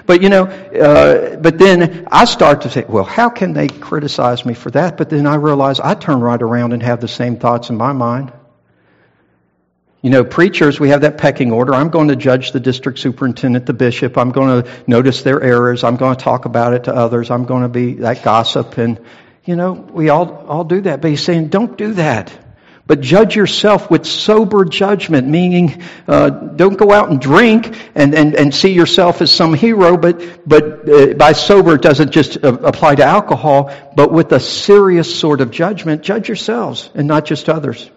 But, 0.06 0.22
you 0.22 0.28
know, 0.28 0.46
uh, 0.46 1.36
but 1.36 1.56
then 1.56 2.08
I 2.10 2.24
start 2.24 2.62
to 2.62 2.70
say, 2.70 2.84
well, 2.88 3.04
how 3.04 3.28
can 3.28 3.52
they 3.52 3.68
criticize 3.68 4.44
me 4.44 4.54
for 4.54 4.72
that? 4.72 4.96
But 4.96 5.08
then 5.08 5.28
I 5.28 5.36
realize 5.36 5.78
I 5.78 5.94
turn 5.94 6.18
right 6.18 6.42
around 6.42 6.72
and 6.72 6.82
have 6.82 7.00
the 7.00 7.06
same 7.06 7.36
thoughts 7.36 7.70
in 7.70 7.76
my 7.76 7.92
mind. 7.92 8.32
You 10.00 10.10
know, 10.10 10.24
preachers, 10.24 10.80
we 10.80 10.88
have 10.88 11.02
that 11.02 11.18
pecking 11.18 11.52
order. 11.52 11.72
I'm 11.72 11.90
going 11.90 12.08
to 12.08 12.16
judge 12.16 12.50
the 12.50 12.58
district 12.58 12.98
superintendent, 12.98 13.66
the 13.66 13.72
bishop. 13.72 14.18
I'm 14.18 14.30
going 14.32 14.64
to 14.64 14.70
notice 14.88 15.22
their 15.22 15.40
errors. 15.40 15.84
I'm 15.84 15.94
going 15.94 16.16
to 16.16 16.20
talk 16.20 16.44
about 16.44 16.72
it 16.72 16.84
to 16.84 16.92
others. 16.92 17.30
I'm 17.30 17.44
going 17.44 17.62
to 17.62 17.68
be 17.68 17.94
that 17.94 18.24
gossip. 18.24 18.78
And, 18.78 18.98
you 19.44 19.56
know, 19.56 19.72
we 19.72 20.08
all, 20.08 20.46
all 20.46 20.64
do 20.64 20.82
that. 20.82 21.00
But 21.00 21.10
he's 21.10 21.22
saying, 21.22 21.48
don't 21.48 21.76
do 21.76 21.94
that. 21.94 22.32
But 22.84 23.00
judge 23.00 23.36
yourself 23.36 23.90
with 23.90 24.04
sober 24.04 24.64
judgment, 24.64 25.28
meaning 25.28 25.82
uh, 26.08 26.30
don't 26.30 26.76
go 26.76 26.92
out 26.92 27.10
and 27.10 27.20
drink 27.20 27.76
and, 27.94 28.12
and, 28.14 28.34
and 28.34 28.52
see 28.52 28.72
yourself 28.72 29.22
as 29.22 29.32
some 29.32 29.54
hero, 29.54 29.96
but, 29.96 30.46
but 30.48 30.88
uh, 30.88 31.14
by 31.14 31.32
sober 31.32 31.76
it 31.76 31.82
doesn't 31.82 32.10
just 32.10 32.44
uh, 32.44 32.52
apply 32.52 32.96
to 32.96 33.04
alcohol, 33.04 33.72
but 33.94 34.12
with 34.12 34.32
a 34.32 34.40
serious 34.40 35.18
sort 35.18 35.40
of 35.40 35.52
judgment, 35.52 36.02
judge 36.02 36.28
yourselves 36.28 36.90
and 36.94 37.06
not 37.06 37.24
just 37.24 37.48
others. 37.48 37.88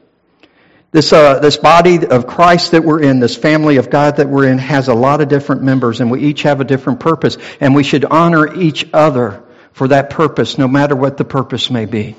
This, 0.92 1.12
uh, 1.12 1.40
this 1.40 1.58
body 1.58 2.06
of 2.06 2.28
Christ 2.28 2.72
that 2.72 2.84
we're 2.84 3.02
in, 3.02 3.20
this 3.20 3.36
family 3.36 3.78
of 3.78 3.90
God 3.90 4.18
that 4.18 4.30
we're 4.30 4.48
in, 4.48 4.60
has 4.60 4.88
a 4.88 4.94
lot 4.94 5.20
of 5.20 5.28
different 5.28 5.64
members, 5.64 6.00
and 6.00 6.12
we 6.12 6.22
each 6.22 6.44
have 6.44 6.62
a 6.62 6.64
different 6.64 7.00
purpose, 7.00 7.38
and 7.60 7.76
we 7.76 7.84
should 7.84 8.06
honor 8.06 8.54
each 8.56 8.88
other 8.94 9.45
for 9.76 9.90
that 9.90 10.10
purpose, 10.10 10.58
no 10.58 10.70
matter 10.70 10.96
what 10.96 11.18
the 11.18 11.26
purpose 11.26 11.70
may 11.70 11.86
be. 11.86 12.16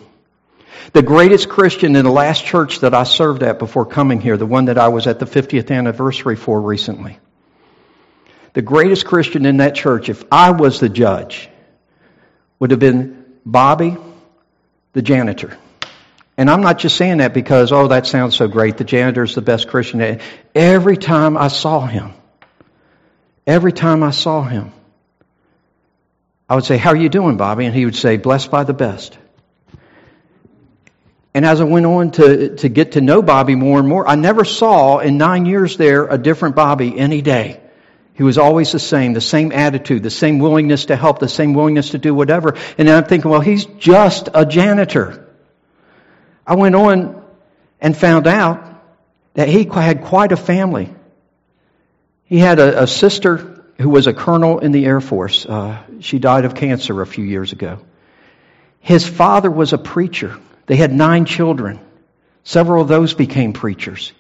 The 0.93 1.01
greatest 1.01 1.49
Christian 1.49 1.97
in 1.97 2.05
the 2.05 2.11
last 2.11 2.45
church 2.45 2.81
that 2.81 2.93
I 2.93 3.05
served 3.05 3.43
at 3.43 3.59
before 3.59 3.87
coming 3.87 4.21
here, 4.21 4.37
the 4.37 4.45
one 4.45 4.67
that 4.67 4.77
I 4.77 4.89
was 4.89 5.07
at 5.07 5.19
the 5.19 5.25
50th 5.25 5.75
anniversary 5.75 6.37
for 6.37 6.61
recently, 6.61 7.19
the 8.53 8.61
greatest 8.61 9.07
Christian 9.07 9.47
in 9.47 9.57
that 9.57 9.75
church, 9.75 10.11
if 10.11 10.23
I 10.31 10.51
was 10.51 10.81
the 10.81 10.91
judge, 10.91 11.49
would 12.59 12.73
have 12.73 12.81
been 12.81 13.25
Bobby, 13.47 13.97
the 14.93 15.01
janitor. 15.01 15.57
And 16.37 16.51
I'm 16.51 16.61
not 16.61 16.79
just 16.79 16.99
saying 16.99 17.19
that 17.19 17.33
because, 17.33 17.73
oh, 17.73 17.89
that 17.89 18.07
sounds 18.07 18.37
so 18.37 18.49
great. 18.49 18.77
The 18.77 18.85
janitor's 18.85 19.35
the 19.35 19.41
best 19.41 19.69
Christian. 19.69 20.21
Every 20.55 20.99
time 20.99 21.39
I 21.39 21.49
saw 21.49 21.87
him, 21.87 22.13
every 23.47 23.73
time 23.73 24.03
I 24.03 24.11
saw 24.11 24.43
him, 24.43 24.75
I 26.49 26.55
would 26.55 26.65
say, 26.65 26.77
How 26.77 26.91
are 26.91 26.97
you 26.97 27.09
doing, 27.09 27.37
Bobby? 27.37 27.65
And 27.65 27.75
he 27.75 27.85
would 27.85 27.97
say, 27.97 28.17
Blessed 28.17 28.51
by 28.51 28.65
the 28.65 28.75
best. 28.75 29.17
And 31.35 31.45
as 31.45 31.61
I 31.61 31.65
went 31.65 31.85
on 31.85 32.13
to, 32.13 32.57
to 32.57 32.69
get 32.71 32.93
to 32.93 33.03
know 33.03 33.21
Bobby 33.21 33.55
more 33.55 33.79
and 33.79 33.87
more, 33.87 34.09
I 34.09 34.15
never 34.15 34.45
saw 34.45 35.01
in 35.01 35.19
nine 35.19 35.45
years 35.45 35.77
there 35.77 36.07
a 36.07 36.17
different 36.17 36.57
Bobby 36.57 36.99
any 36.99 37.21
day. 37.21 37.61
He 38.15 38.23
was 38.23 38.39
always 38.39 38.73
the 38.73 38.79
same, 38.79 39.13
the 39.13 39.21
same 39.21 39.53
attitude, 39.53 40.03
the 40.03 40.09
same 40.09 40.39
willingness 40.39 40.87
to 40.87 40.97
help, 40.97 41.19
the 41.19 41.29
same 41.29 41.53
willingness 41.53 41.91
to 41.91 41.99
do 41.99 42.15
whatever. 42.15 42.57
And 42.79 42.89
I'm 42.89 43.05
thinking, 43.05 43.31
well, 43.31 43.43
he's 43.43 43.67
just 43.67 44.31
a 44.33 44.47
janitor. 44.47 45.29
I 46.47 46.55
went 46.55 46.75
on 46.75 47.23
and 47.83 47.95
found 47.95 48.27
out 48.27 48.83
that 49.35 49.49
he 49.49 49.65
had 49.65 50.05
quite 50.05 50.33
a 50.33 50.37
family. 50.37 50.95
He 52.25 52.39
had 52.39 52.59
a, 52.59 52.85
a 52.85 52.87
sister 52.87 53.56
who 53.79 53.89
was 53.89 54.07
a 54.07 54.15
colonel 54.15 54.59
in 54.59 54.73
the 54.73 54.87
Air 54.87 55.01
Force. 55.01 55.45
Uh, 55.47 55.83
she 56.01 56.19
died 56.19 56.45
of 56.45 56.55
cancer 56.55 57.01
a 57.03 57.07
few 57.07 57.25
years 57.25 57.53
ago. 57.53 57.81
His 58.81 59.07
father 59.07 59.51
was 59.51 59.73
a 59.73 59.79
preacher. 59.79 60.39
They 60.67 60.77
had 60.77 60.93
nine 60.93 61.25
children. 61.25 61.81
Several 62.45 62.83
of 62.83 62.89
those 62.89 63.15
became 63.15 63.53
preachers. 63.53 64.13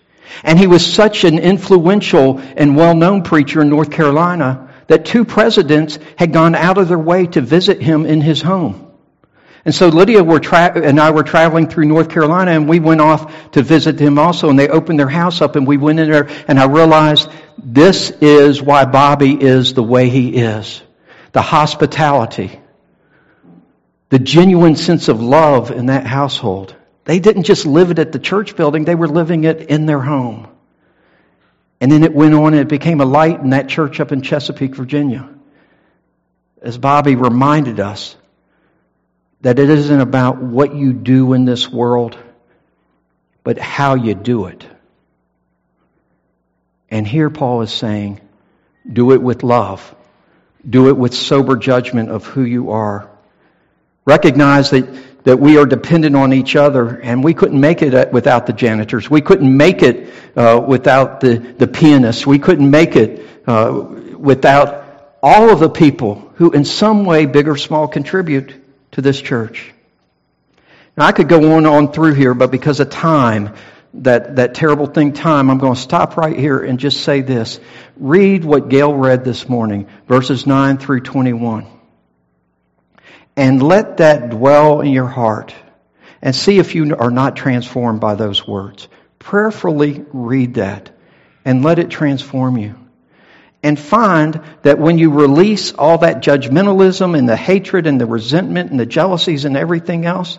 And 0.43 0.59
he 0.59 0.67
was 0.67 0.85
such 0.85 1.25
an 1.25 1.39
influential 1.39 2.39
and 2.39 2.77
well-known 2.77 3.23
preacher 3.23 3.63
in 3.63 3.69
North 3.69 3.91
Carolina 3.91 4.69
that 4.89 5.05
two 5.05 5.25
presidents 5.25 5.99
had 6.17 6.33
gone 6.33 6.55
out 6.55 6.79
of 6.79 6.89
their 6.89 6.99
way 6.99 7.27
to 7.27 7.41
visit 7.41 7.81
him 7.81 8.07
in 8.07 8.21
his 8.21 8.43
home. 8.43 8.86
And 9.67 9.75
so 9.75 9.89
Lydia 9.89 10.23
tra- 10.39 10.81
and 10.81 11.01
I 11.01 11.11
were 11.11 11.25
traveling 11.25 11.69
through 11.69 11.87
North 11.87 12.09
Carolina 12.09 12.53
and 12.53 12.69
we 12.69 12.79
went 12.79 13.01
off 13.01 13.51
to 13.51 13.63
visit 13.65 13.99
him 13.99 14.17
also 14.17 14.49
and 14.49 14.57
they 14.57 14.69
opened 14.69 15.01
their 15.01 15.09
house 15.09 15.41
up 15.41 15.57
and 15.57 15.67
we 15.67 15.77
went 15.77 15.99
in 15.99 16.09
there 16.09 16.29
and 16.47 16.61
I 16.61 16.67
realized 16.67 17.29
this 17.59 18.13
is 18.21 18.63
why 18.63 18.85
Bobby 18.85 19.35
is 19.35 19.75
the 19.75 19.83
way 19.83 20.09
he 20.09 20.37
is. 20.37 20.81
The 21.33 21.43
hospitality. 21.43 22.61
The 24.11 24.21
genuine 24.21 24.77
sense 24.77 25.09
of 25.09 25.21
love 25.21 25.73
in 25.73 25.87
that 25.87 26.07
household. 26.07 26.77
They 27.05 27.19
didn't 27.19 27.43
just 27.43 27.67
live 27.67 27.91
it 27.91 27.99
at 27.99 28.13
the 28.13 28.21
church 28.21 28.55
building, 28.55 28.85
they 28.85 28.95
were 28.95 29.09
living 29.09 29.43
it 29.43 29.63
in 29.63 29.85
their 29.85 30.01
home. 30.01 30.47
And 31.81 31.91
then 31.91 32.05
it 32.05 32.15
went 32.15 32.35
on 32.35 32.55
and 32.55 32.63
it 32.63 32.69
became 32.69 33.01
a 33.01 33.05
light 33.05 33.41
in 33.41 33.51
that 33.51 33.69
church 33.69 33.99
up 33.99 34.13
in 34.13 34.23
Chesapeake, 34.23 34.77
Virginia. 34.77 35.29
As 36.63 36.79
Bobby 36.79 37.17
reminded 37.17 37.81
us 37.81 38.15
that 39.41 39.59
it 39.59 39.71
isn't 39.71 40.01
about 40.01 40.39
what 40.39 40.75
you 40.75 40.93
do 40.93 41.33
in 41.33 41.45
this 41.45 41.69
world, 41.69 42.17
but 43.45 43.59
how 43.59 43.95
you 43.95 44.15
do 44.15 44.47
it. 44.47 44.67
And 46.91 47.07
here 47.07 47.31
Paul 47.31 47.63
is 47.63 47.73
saying, 47.73 48.21
do 48.91 49.13
it 49.13 49.21
with 49.21 49.43
love. 49.43 49.95
Do 50.69 50.89
it 50.89 50.97
with 50.97 51.15
sober 51.15 51.57
judgment 51.57 52.11
of 52.11 52.25
who 52.25 52.43
you 52.43 52.71
are. 52.71 53.11
Recognize 54.05 54.71
that 54.71 54.89
that 55.27 55.41
we 55.41 55.59
are 55.59 55.67
dependent 55.67 56.15
on 56.15 56.33
each 56.33 56.55
other, 56.55 57.01
and 57.01 57.23
we 57.23 57.35
couldn't 57.35 57.61
make 57.61 57.83
it 57.83 58.13
without 58.13 58.47
the 58.47 58.53
janitors. 58.53 59.11
We 59.11 59.21
couldn't 59.21 59.57
make 59.57 59.83
it 59.83 60.09
uh, 60.37 60.65
without 60.65 61.19
the, 61.19 61.39
the 61.39 61.67
pianists. 61.67 62.25
We 62.25 62.39
couldn't 62.39 62.71
make 62.71 62.95
it 62.95 63.27
uh, 63.45 63.73
without 64.17 65.17
all 65.21 65.51
of 65.51 65.59
the 65.59 65.69
people 65.69 66.33
who, 66.37 66.53
in 66.53 66.65
some 66.65 67.05
way, 67.05 67.27
big 67.27 67.49
or 67.49 67.57
small, 67.57 67.89
contribute 67.89 68.55
to 68.93 69.03
this 69.03 69.21
church. 69.21 69.73
Now, 70.97 71.07
I 71.07 71.13
could 71.13 71.29
go 71.29 71.55
on 71.55 71.67
on 71.67 71.93
through 71.93 72.15
here, 72.15 72.35
but 72.35 72.51
because 72.51 72.81
of 72.81 72.91
time, 72.91 73.55
that, 73.95 74.37
that 74.37 74.55
terrible 74.55 74.87
thing, 74.87 75.13
time, 75.13 75.51
I'm 75.51 75.59
going 75.59 75.75
to 75.75 75.81
stop 75.81 76.17
right 76.17 76.39
here 76.39 76.59
and 76.59 76.79
just 76.79 77.03
say 77.03 77.21
this. 77.23 77.61
Read 77.97 78.45
what 78.45 78.69
Gail 78.69 78.95
read 78.95 79.25
this 79.25 79.49
morning, 79.49 79.89
verses 80.07 80.47
9 80.47 80.79
through 80.79 81.01
21 81.01 81.67
and 83.37 83.63
let 83.63 83.99
that 83.99 84.31
dwell 84.31 84.81
in 84.81 84.93
your 84.93 85.07
heart 85.07 85.55
and 86.23 86.35
see 86.35 86.59
if 86.59 86.75
you 86.75 86.97
are 86.97 87.11
not 87.11 87.37
transformed 87.37 88.01
by 88.01 88.15
those 88.15 88.47
words. 88.47 88.89
Prayerfully 89.19 90.05
read 90.13 90.55
that 90.55 90.91
and 91.45 91.63
let 91.63 91.79
it 91.79 91.91
transform 91.91 92.57
you. 92.57 92.75
And 93.63 93.79
find 93.79 94.43
that 94.63 94.79
when 94.79 94.99
you 94.99 95.11
release 95.11 95.73
all 95.73 95.99
that 95.99 96.23
judgmentalism 96.23 97.19
and 97.19 97.29
the 97.29 97.37
hatred 97.37 97.87
and 97.87 98.01
the 98.01 98.07
resentment 98.07 98.71
and 98.71 98.79
the 98.79 98.87
jealousies 98.87 99.45
and 99.45 99.57
everything 99.57 100.05
else, 100.05 100.39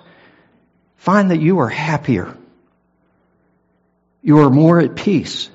find 0.97 1.31
that 1.31 1.39
you 1.39 1.59
are 1.59 1.69
happier. 1.69 2.37
You 4.21 4.39
are 4.39 4.49
more 4.49 4.79
at 4.79 4.95
peace. 4.95 5.49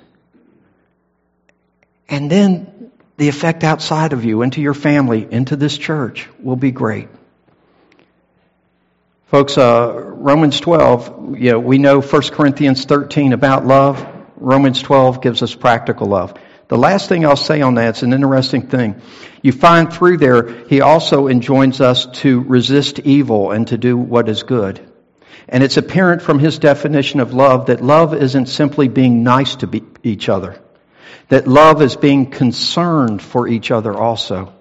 And 2.08 2.30
then 2.30 2.90
the 3.16 3.28
effect 3.28 3.64
outside 3.64 4.12
of 4.12 4.24
you, 4.24 4.42
into 4.42 4.60
your 4.60 4.74
family, 4.74 5.26
into 5.30 5.56
this 5.56 5.78
church, 5.78 6.28
will 6.40 6.56
be 6.56 6.70
great. 6.70 7.08
Folks, 9.26 9.56
uh, 9.56 9.92
Romans 9.94 10.60
12, 10.60 11.38
you 11.38 11.52
know, 11.52 11.58
we 11.58 11.78
know 11.78 12.02
1 12.02 12.22
Corinthians 12.32 12.84
13 12.84 13.32
about 13.32 13.66
love. 13.66 14.06
Romans 14.36 14.82
12 14.82 15.22
gives 15.22 15.42
us 15.42 15.54
practical 15.54 16.06
love. 16.06 16.34
The 16.72 16.78
last 16.78 17.10
thing 17.10 17.26
I'll 17.26 17.36
say 17.36 17.60
on 17.60 17.74
that 17.74 17.98
is 17.98 18.02
an 18.02 18.14
interesting 18.14 18.66
thing. 18.66 19.02
You 19.42 19.52
find 19.52 19.92
through 19.92 20.16
there, 20.16 20.48
he 20.68 20.80
also 20.80 21.26
enjoins 21.26 21.82
us 21.82 22.06
to 22.22 22.40
resist 22.40 22.98
evil 23.00 23.50
and 23.50 23.68
to 23.68 23.76
do 23.76 23.94
what 23.94 24.26
is 24.26 24.42
good. 24.42 24.80
And 25.50 25.62
it's 25.62 25.76
apparent 25.76 26.22
from 26.22 26.38
his 26.38 26.58
definition 26.58 27.20
of 27.20 27.34
love 27.34 27.66
that 27.66 27.82
love 27.84 28.14
isn't 28.14 28.46
simply 28.46 28.88
being 28.88 29.22
nice 29.22 29.56
to 29.56 29.66
be 29.66 29.82
each 30.02 30.30
other. 30.30 30.62
That 31.28 31.46
love 31.46 31.82
is 31.82 31.96
being 31.96 32.30
concerned 32.30 33.20
for 33.20 33.46
each 33.46 33.70
other 33.70 33.92
also. 33.92 34.54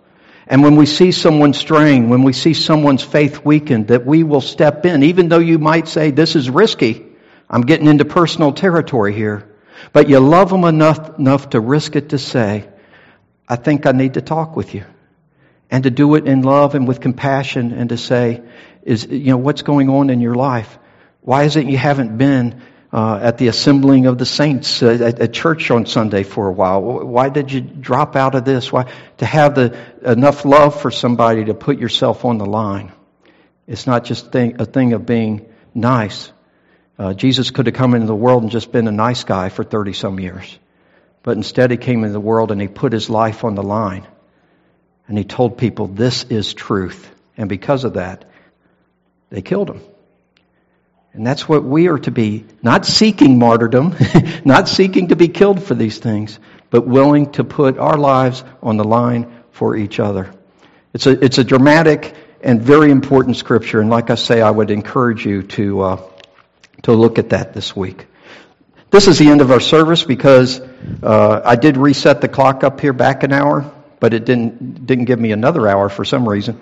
And 0.47 0.63
when 0.63 0.75
we 0.75 0.87
see 0.87 1.13
someone 1.13 1.53
straying, 1.53 2.09
when 2.09 2.23
we 2.23 2.33
see 2.33 2.53
someone's 2.53 3.03
faith 3.03 3.45
weakened, 3.45 3.87
that 3.87 4.05
we 4.05 4.23
will 4.23 4.41
step 4.41 4.85
in, 4.85 5.03
even 5.03 5.29
though 5.29 5.39
you 5.39 5.59
might 5.59 5.87
say, 5.87 6.11
this 6.11 6.35
is 6.35 6.49
risky. 6.49 7.05
I'm 7.49 7.61
getting 7.61 7.87
into 7.87 8.03
personal 8.03 8.51
territory 8.51 9.13
here. 9.13 9.47
But 9.93 10.09
you 10.09 10.19
love 10.19 10.49
them 10.49 10.63
enough, 10.63 11.19
enough 11.19 11.49
to 11.51 11.59
risk 11.59 11.95
it 11.95 12.09
to 12.09 12.17
say, 12.17 12.67
I 13.47 13.55
think 13.55 13.85
I 13.85 13.91
need 13.91 14.13
to 14.15 14.21
talk 14.21 14.55
with 14.55 14.73
you. 14.73 14.85
And 15.69 15.83
to 15.83 15.89
do 15.89 16.15
it 16.15 16.27
in 16.27 16.41
love 16.41 16.75
and 16.75 16.87
with 16.87 16.99
compassion 16.99 17.71
and 17.71 17.89
to 17.89 17.97
say, 17.97 18.41
is, 18.83 19.05
you 19.05 19.31
know, 19.31 19.37
what's 19.37 19.61
going 19.61 19.89
on 19.89 20.09
in 20.09 20.19
your 20.19 20.35
life? 20.35 20.77
Why 21.21 21.43
is 21.43 21.55
it 21.55 21.65
you 21.65 21.77
haven't 21.77 22.17
been 22.17 22.61
uh, 22.91 23.19
at 23.21 23.37
the 23.37 23.47
assembling 23.47 24.05
of 24.05 24.17
the 24.17 24.25
saints 24.25 24.83
uh, 24.83 24.87
at, 24.89 25.19
at, 25.19 25.33
church 25.33 25.71
on 25.71 25.85
Sunday 25.85 26.23
for 26.23 26.47
a 26.47 26.51
while? 26.51 26.81
Why 26.81 27.29
did 27.29 27.51
you 27.51 27.61
drop 27.61 28.15
out 28.15 28.35
of 28.35 28.43
this? 28.43 28.71
Why 28.71 28.91
to 29.19 29.25
have 29.25 29.55
the 29.55 29.77
enough 30.03 30.43
love 30.45 30.81
for 30.81 30.91
somebody 30.91 31.45
to 31.45 31.53
put 31.53 31.77
yourself 31.79 32.25
on 32.25 32.37
the 32.37 32.45
line? 32.45 32.91
It's 33.67 33.87
not 33.87 34.03
just 34.03 34.31
thing, 34.31 34.59
a 34.59 34.65
thing 34.65 34.93
of 34.93 35.05
being 35.05 35.49
nice. 35.73 36.31
Uh, 37.01 37.15
Jesus 37.15 37.49
could 37.49 37.65
have 37.65 37.73
come 37.73 37.95
into 37.95 38.05
the 38.05 38.13
world 38.13 38.43
and 38.43 38.51
just 38.51 38.71
been 38.71 38.87
a 38.87 38.91
nice 38.91 39.23
guy 39.23 39.49
for 39.49 39.63
thirty 39.63 39.91
some 39.91 40.19
years, 40.19 40.59
but 41.23 41.35
instead 41.35 41.71
he 41.71 41.77
came 41.77 42.03
into 42.03 42.13
the 42.13 42.19
world 42.19 42.51
and 42.51 42.61
he 42.61 42.67
put 42.67 42.93
his 42.93 43.09
life 43.09 43.43
on 43.43 43.55
the 43.55 43.63
line, 43.63 44.05
and 45.07 45.17
he 45.17 45.23
told 45.23 45.57
people 45.57 45.87
this 45.87 46.25
is 46.25 46.53
truth, 46.53 47.09
and 47.37 47.49
because 47.49 47.85
of 47.85 47.95
that, 47.95 48.29
they 49.31 49.41
killed 49.41 49.71
him. 49.71 49.81
And 51.13 51.25
that's 51.25 51.49
what 51.49 51.63
we 51.63 51.87
are 51.87 51.97
to 51.97 52.11
be, 52.11 52.45
not 52.61 52.85
seeking 52.85 53.39
martyrdom, 53.39 53.95
not 54.45 54.69
seeking 54.69 55.07
to 55.07 55.15
be 55.15 55.27
killed 55.27 55.63
for 55.63 55.73
these 55.73 55.97
things, 55.97 56.37
but 56.69 56.85
willing 56.85 57.31
to 57.31 57.43
put 57.43 57.79
our 57.79 57.97
lives 57.97 58.43
on 58.61 58.77
the 58.77 58.85
line 58.85 59.43
for 59.49 59.75
each 59.75 59.99
other. 59.99 60.31
It's 60.93 61.07
a, 61.07 61.25
it's 61.25 61.39
a 61.39 61.43
dramatic 61.43 62.13
and 62.41 62.61
very 62.61 62.91
important 62.91 63.37
scripture, 63.37 63.81
and 63.81 63.89
like 63.89 64.11
I 64.11 64.15
say, 64.15 64.39
I 64.39 64.51
would 64.51 64.69
encourage 64.69 65.25
you 65.25 65.41
to, 65.57 65.81
uh, 65.81 66.10
to 66.83 66.93
look 66.93 67.19
at 67.19 67.29
that 67.29 67.53
this 67.53 67.75
week. 67.75 68.07
This 68.91 69.07
is 69.07 69.17
the 69.17 69.29
end 69.29 69.39
of 69.39 69.51
our 69.51 69.61
service 69.61 70.03
because 70.03 70.59
uh, 71.01 71.41
I 71.45 71.55
did 71.55 71.77
reset 71.77 72.19
the 72.19 72.27
clock 72.27 72.65
up 72.65 72.81
here 72.81 72.91
back 72.91 73.23
an 73.23 73.31
hour, 73.31 73.71
but 74.01 74.13
it 74.13 74.25
didn't, 74.25 74.85
didn't 74.85 75.05
give 75.05 75.17
me 75.17 75.31
another 75.31 75.67
hour 75.67 75.87
for 75.87 76.03
some 76.03 76.27
reason. 76.27 76.59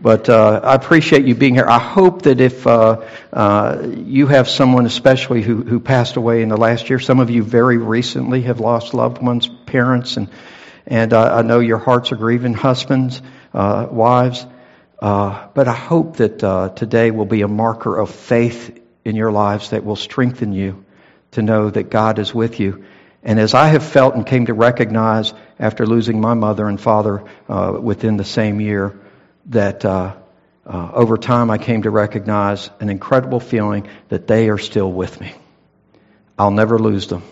But 0.00 0.30
uh, 0.30 0.62
I 0.64 0.74
appreciate 0.74 1.26
you 1.26 1.34
being 1.34 1.54
here. 1.54 1.66
I 1.68 1.78
hope 1.78 2.22
that 2.22 2.40
if 2.40 2.66
uh, 2.66 3.04
uh, 3.30 3.88
you 3.94 4.26
have 4.28 4.48
someone, 4.48 4.86
especially 4.86 5.42
who, 5.42 5.62
who 5.62 5.80
passed 5.80 6.16
away 6.16 6.40
in 6.40 6.48
the 6.48 6.56
last 6.56 6.88
year, 6.88 6.98
some 6.98 7.20
of 7.20 7.28
you 7.28 7.42
very 7.42 7.76
recently 7.76 8.40
have 8.42 8.60
lost 8.60 8.94
loved 8.94 9.20
ones, 9.20 9.46
parents, 9.66 10.16
and 10.16 10.30
and 10.86 11.12
uh, 11.12 11.36
I 11.36 11.42
know 11.42 11.60
your 11.60 11.78
hearts 11.78 12.10
are 12.10 12.16
grieving, 12.16 12.54
husbands, 12.54 13.20
uh, 13.52 13.86
wives. 13.90 14.46
Uh, 14.98 15.48
but 15.52 15.68
I 15.68 15.74
hope 15.74 16.16
that 16.16 16.38
today 16.74 17.10
will 17.10 17.26
be 17.26 17.42
a 17.42 17.48
marker 17.48 17.96
of 17.96 18.10
faith 18.10 18.79
in 19.04 19.16
your 19.16 19.32
lives 19.32 19.70
that 19.70 19.84
will 19.84 19.96
strengthen 19.96 20.52
you 20.52 20.84
to 21.32 21.42
know 21.42 21.70
that 21.70 21.90
God 21.90 22.18
is 22.18 22.34
with 22.34 22.60
you. 22.60 22.84
And 23.22 23.38
as 23.38 23.54
I 23.54 23.68
have 23.68 23.84
felt 23.84 24.14
and 24.14 24.26
came 24.26 24.46
to 24.46 24.54
recognize 24.54 25.32
after 25.58 25.86
losing 25.86 26.20
my 26.20 26.34
mother 26.34 26.68
and 26.68 26.80
father 26.80 27.24
within 27.80 28.16
the 28.16 28.24
same 28.24 28.60
year, 28.60 28.98
that 29.46 29.84
uh, 29.84 30.16
uh, 30.66 30.90
over 30.92 31.18
time 31.18 31.50
I 31.50 31.58
came 31.58 31.82
to 31.82 31.90
recognize 31.90 32.70
an 32.80 32.88
incredible 32.88 33.40
feeling 33.40 33.88
that 34.08 34.26
they 34.26 34.48
are 34.48 34.58
still 34.58 34.90
with 34.90 35.20
me. 35.20 35.34
I'll 36.38 36.50
never 36.50 36.78
lose 36.78 37.06
them 37.08 37.22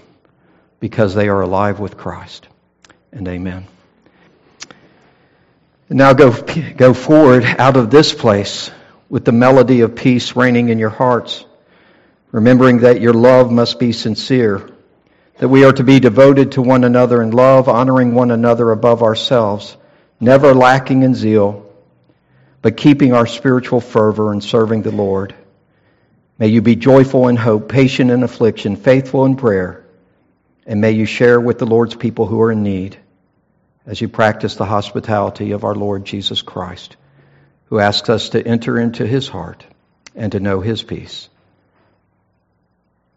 because 0.81 1.15
they 1.15 1.29
are 1.29 1.41
alive 1.41 1.81
with 1.81 1.97
Christ. 1.97 2.49
And 3.13 3.27
amen. 3.27 3.67
Now 5.89 6.13
go, 6.13 6.33
go 6.77 6.93
forward 6.93 7.45
out 7.45 7.77
of 7.77 7.91
this 7.91 8.13
place 8.13 8.71
with 9.09 9.25
the 9.25 9.33
melody 9.33 9.81
of 9.81 9.97
peace 9.97 10.37
reigning 10.37 10.69
in 10.69 10.79
your 10.79 10.91
hearts, 10.91 11.45
remembering 12.31 12.79
that 12.81 13.01
your 13.01 13.15
love 13.15 13.51
must 13.51 13.79
be 13.79 13.93
sincere, 13.93 14.69
that 15.39 15.49
we 15.49 15.65
are 15.65 15.73
to 15.73 15.85
be 15.85 16.01
devoted 16.01 16.53
to 16.53 16.63
one 16.63 16.85
another 16.85 17.23
in 17.23 17.31
love, 17.31 17.69
honoring 17.69 18.15
one 18.15 18.31
another 18.31 18.71
above 18.71 19.03
ourselves, 19.03 19.77
never 20.21 20.55
lacking 20.55 21.03
in 21.03 21.15
zeal, 21.15 21.65
but 22.61 22.77
keeping 22.77 23.13
our 23.13 23.27
spiritual 23.27 23.81
fervor 23.81 24.33
and 24.33 24.43
serving 24.43 24.83
the 24.83 24.91
Lord. 24.91 25.35
May 26.39 26.49
you 26.49 26.61
be 26.61 26.77
joyful 26.77 27.29
in 27.29 27.37
hope, 27.37 27.69
patient 27.69 28.11
in 28.11 28.23
affliction, 28.23 28.77
faithful 28.77 29.25
in 29.25 29.37
prayer, 29.37 29.85
and 30.67 30.81
may 30.81 30.93
you 30.93 31.07
share 31.07 31.41
with 31.41 31.59
the 31.59 31.67
Lord's 31.67 31.95
people 31.95 32.27
who 32.27 32.41
are 32.43 32.53
in 32.53 32.63
need 32.63 32.99
as 33.87 34.01
you 34.01 34.09
practice 34.09 34.55
the 34.55 34.67
hospitality 34.67 35.53
of 35.53 35.65
our 35.65 35.75
Lord 35.75 36.05
Jesus 36.05 36.43
Christ, 36.43 36.97
who 37.67 37.79
asks 37.79 38.11
us 38.11 38.29
to 38.31 38.47
enter 38.47 38.79
into 38.79 39.07
his 39.07 39.29
heart 39.29 39.65
and 40.15 40.33
to 40.33 40.41
know 40.41 40.61
his 40.61 40.83
peace. 40.83 41.29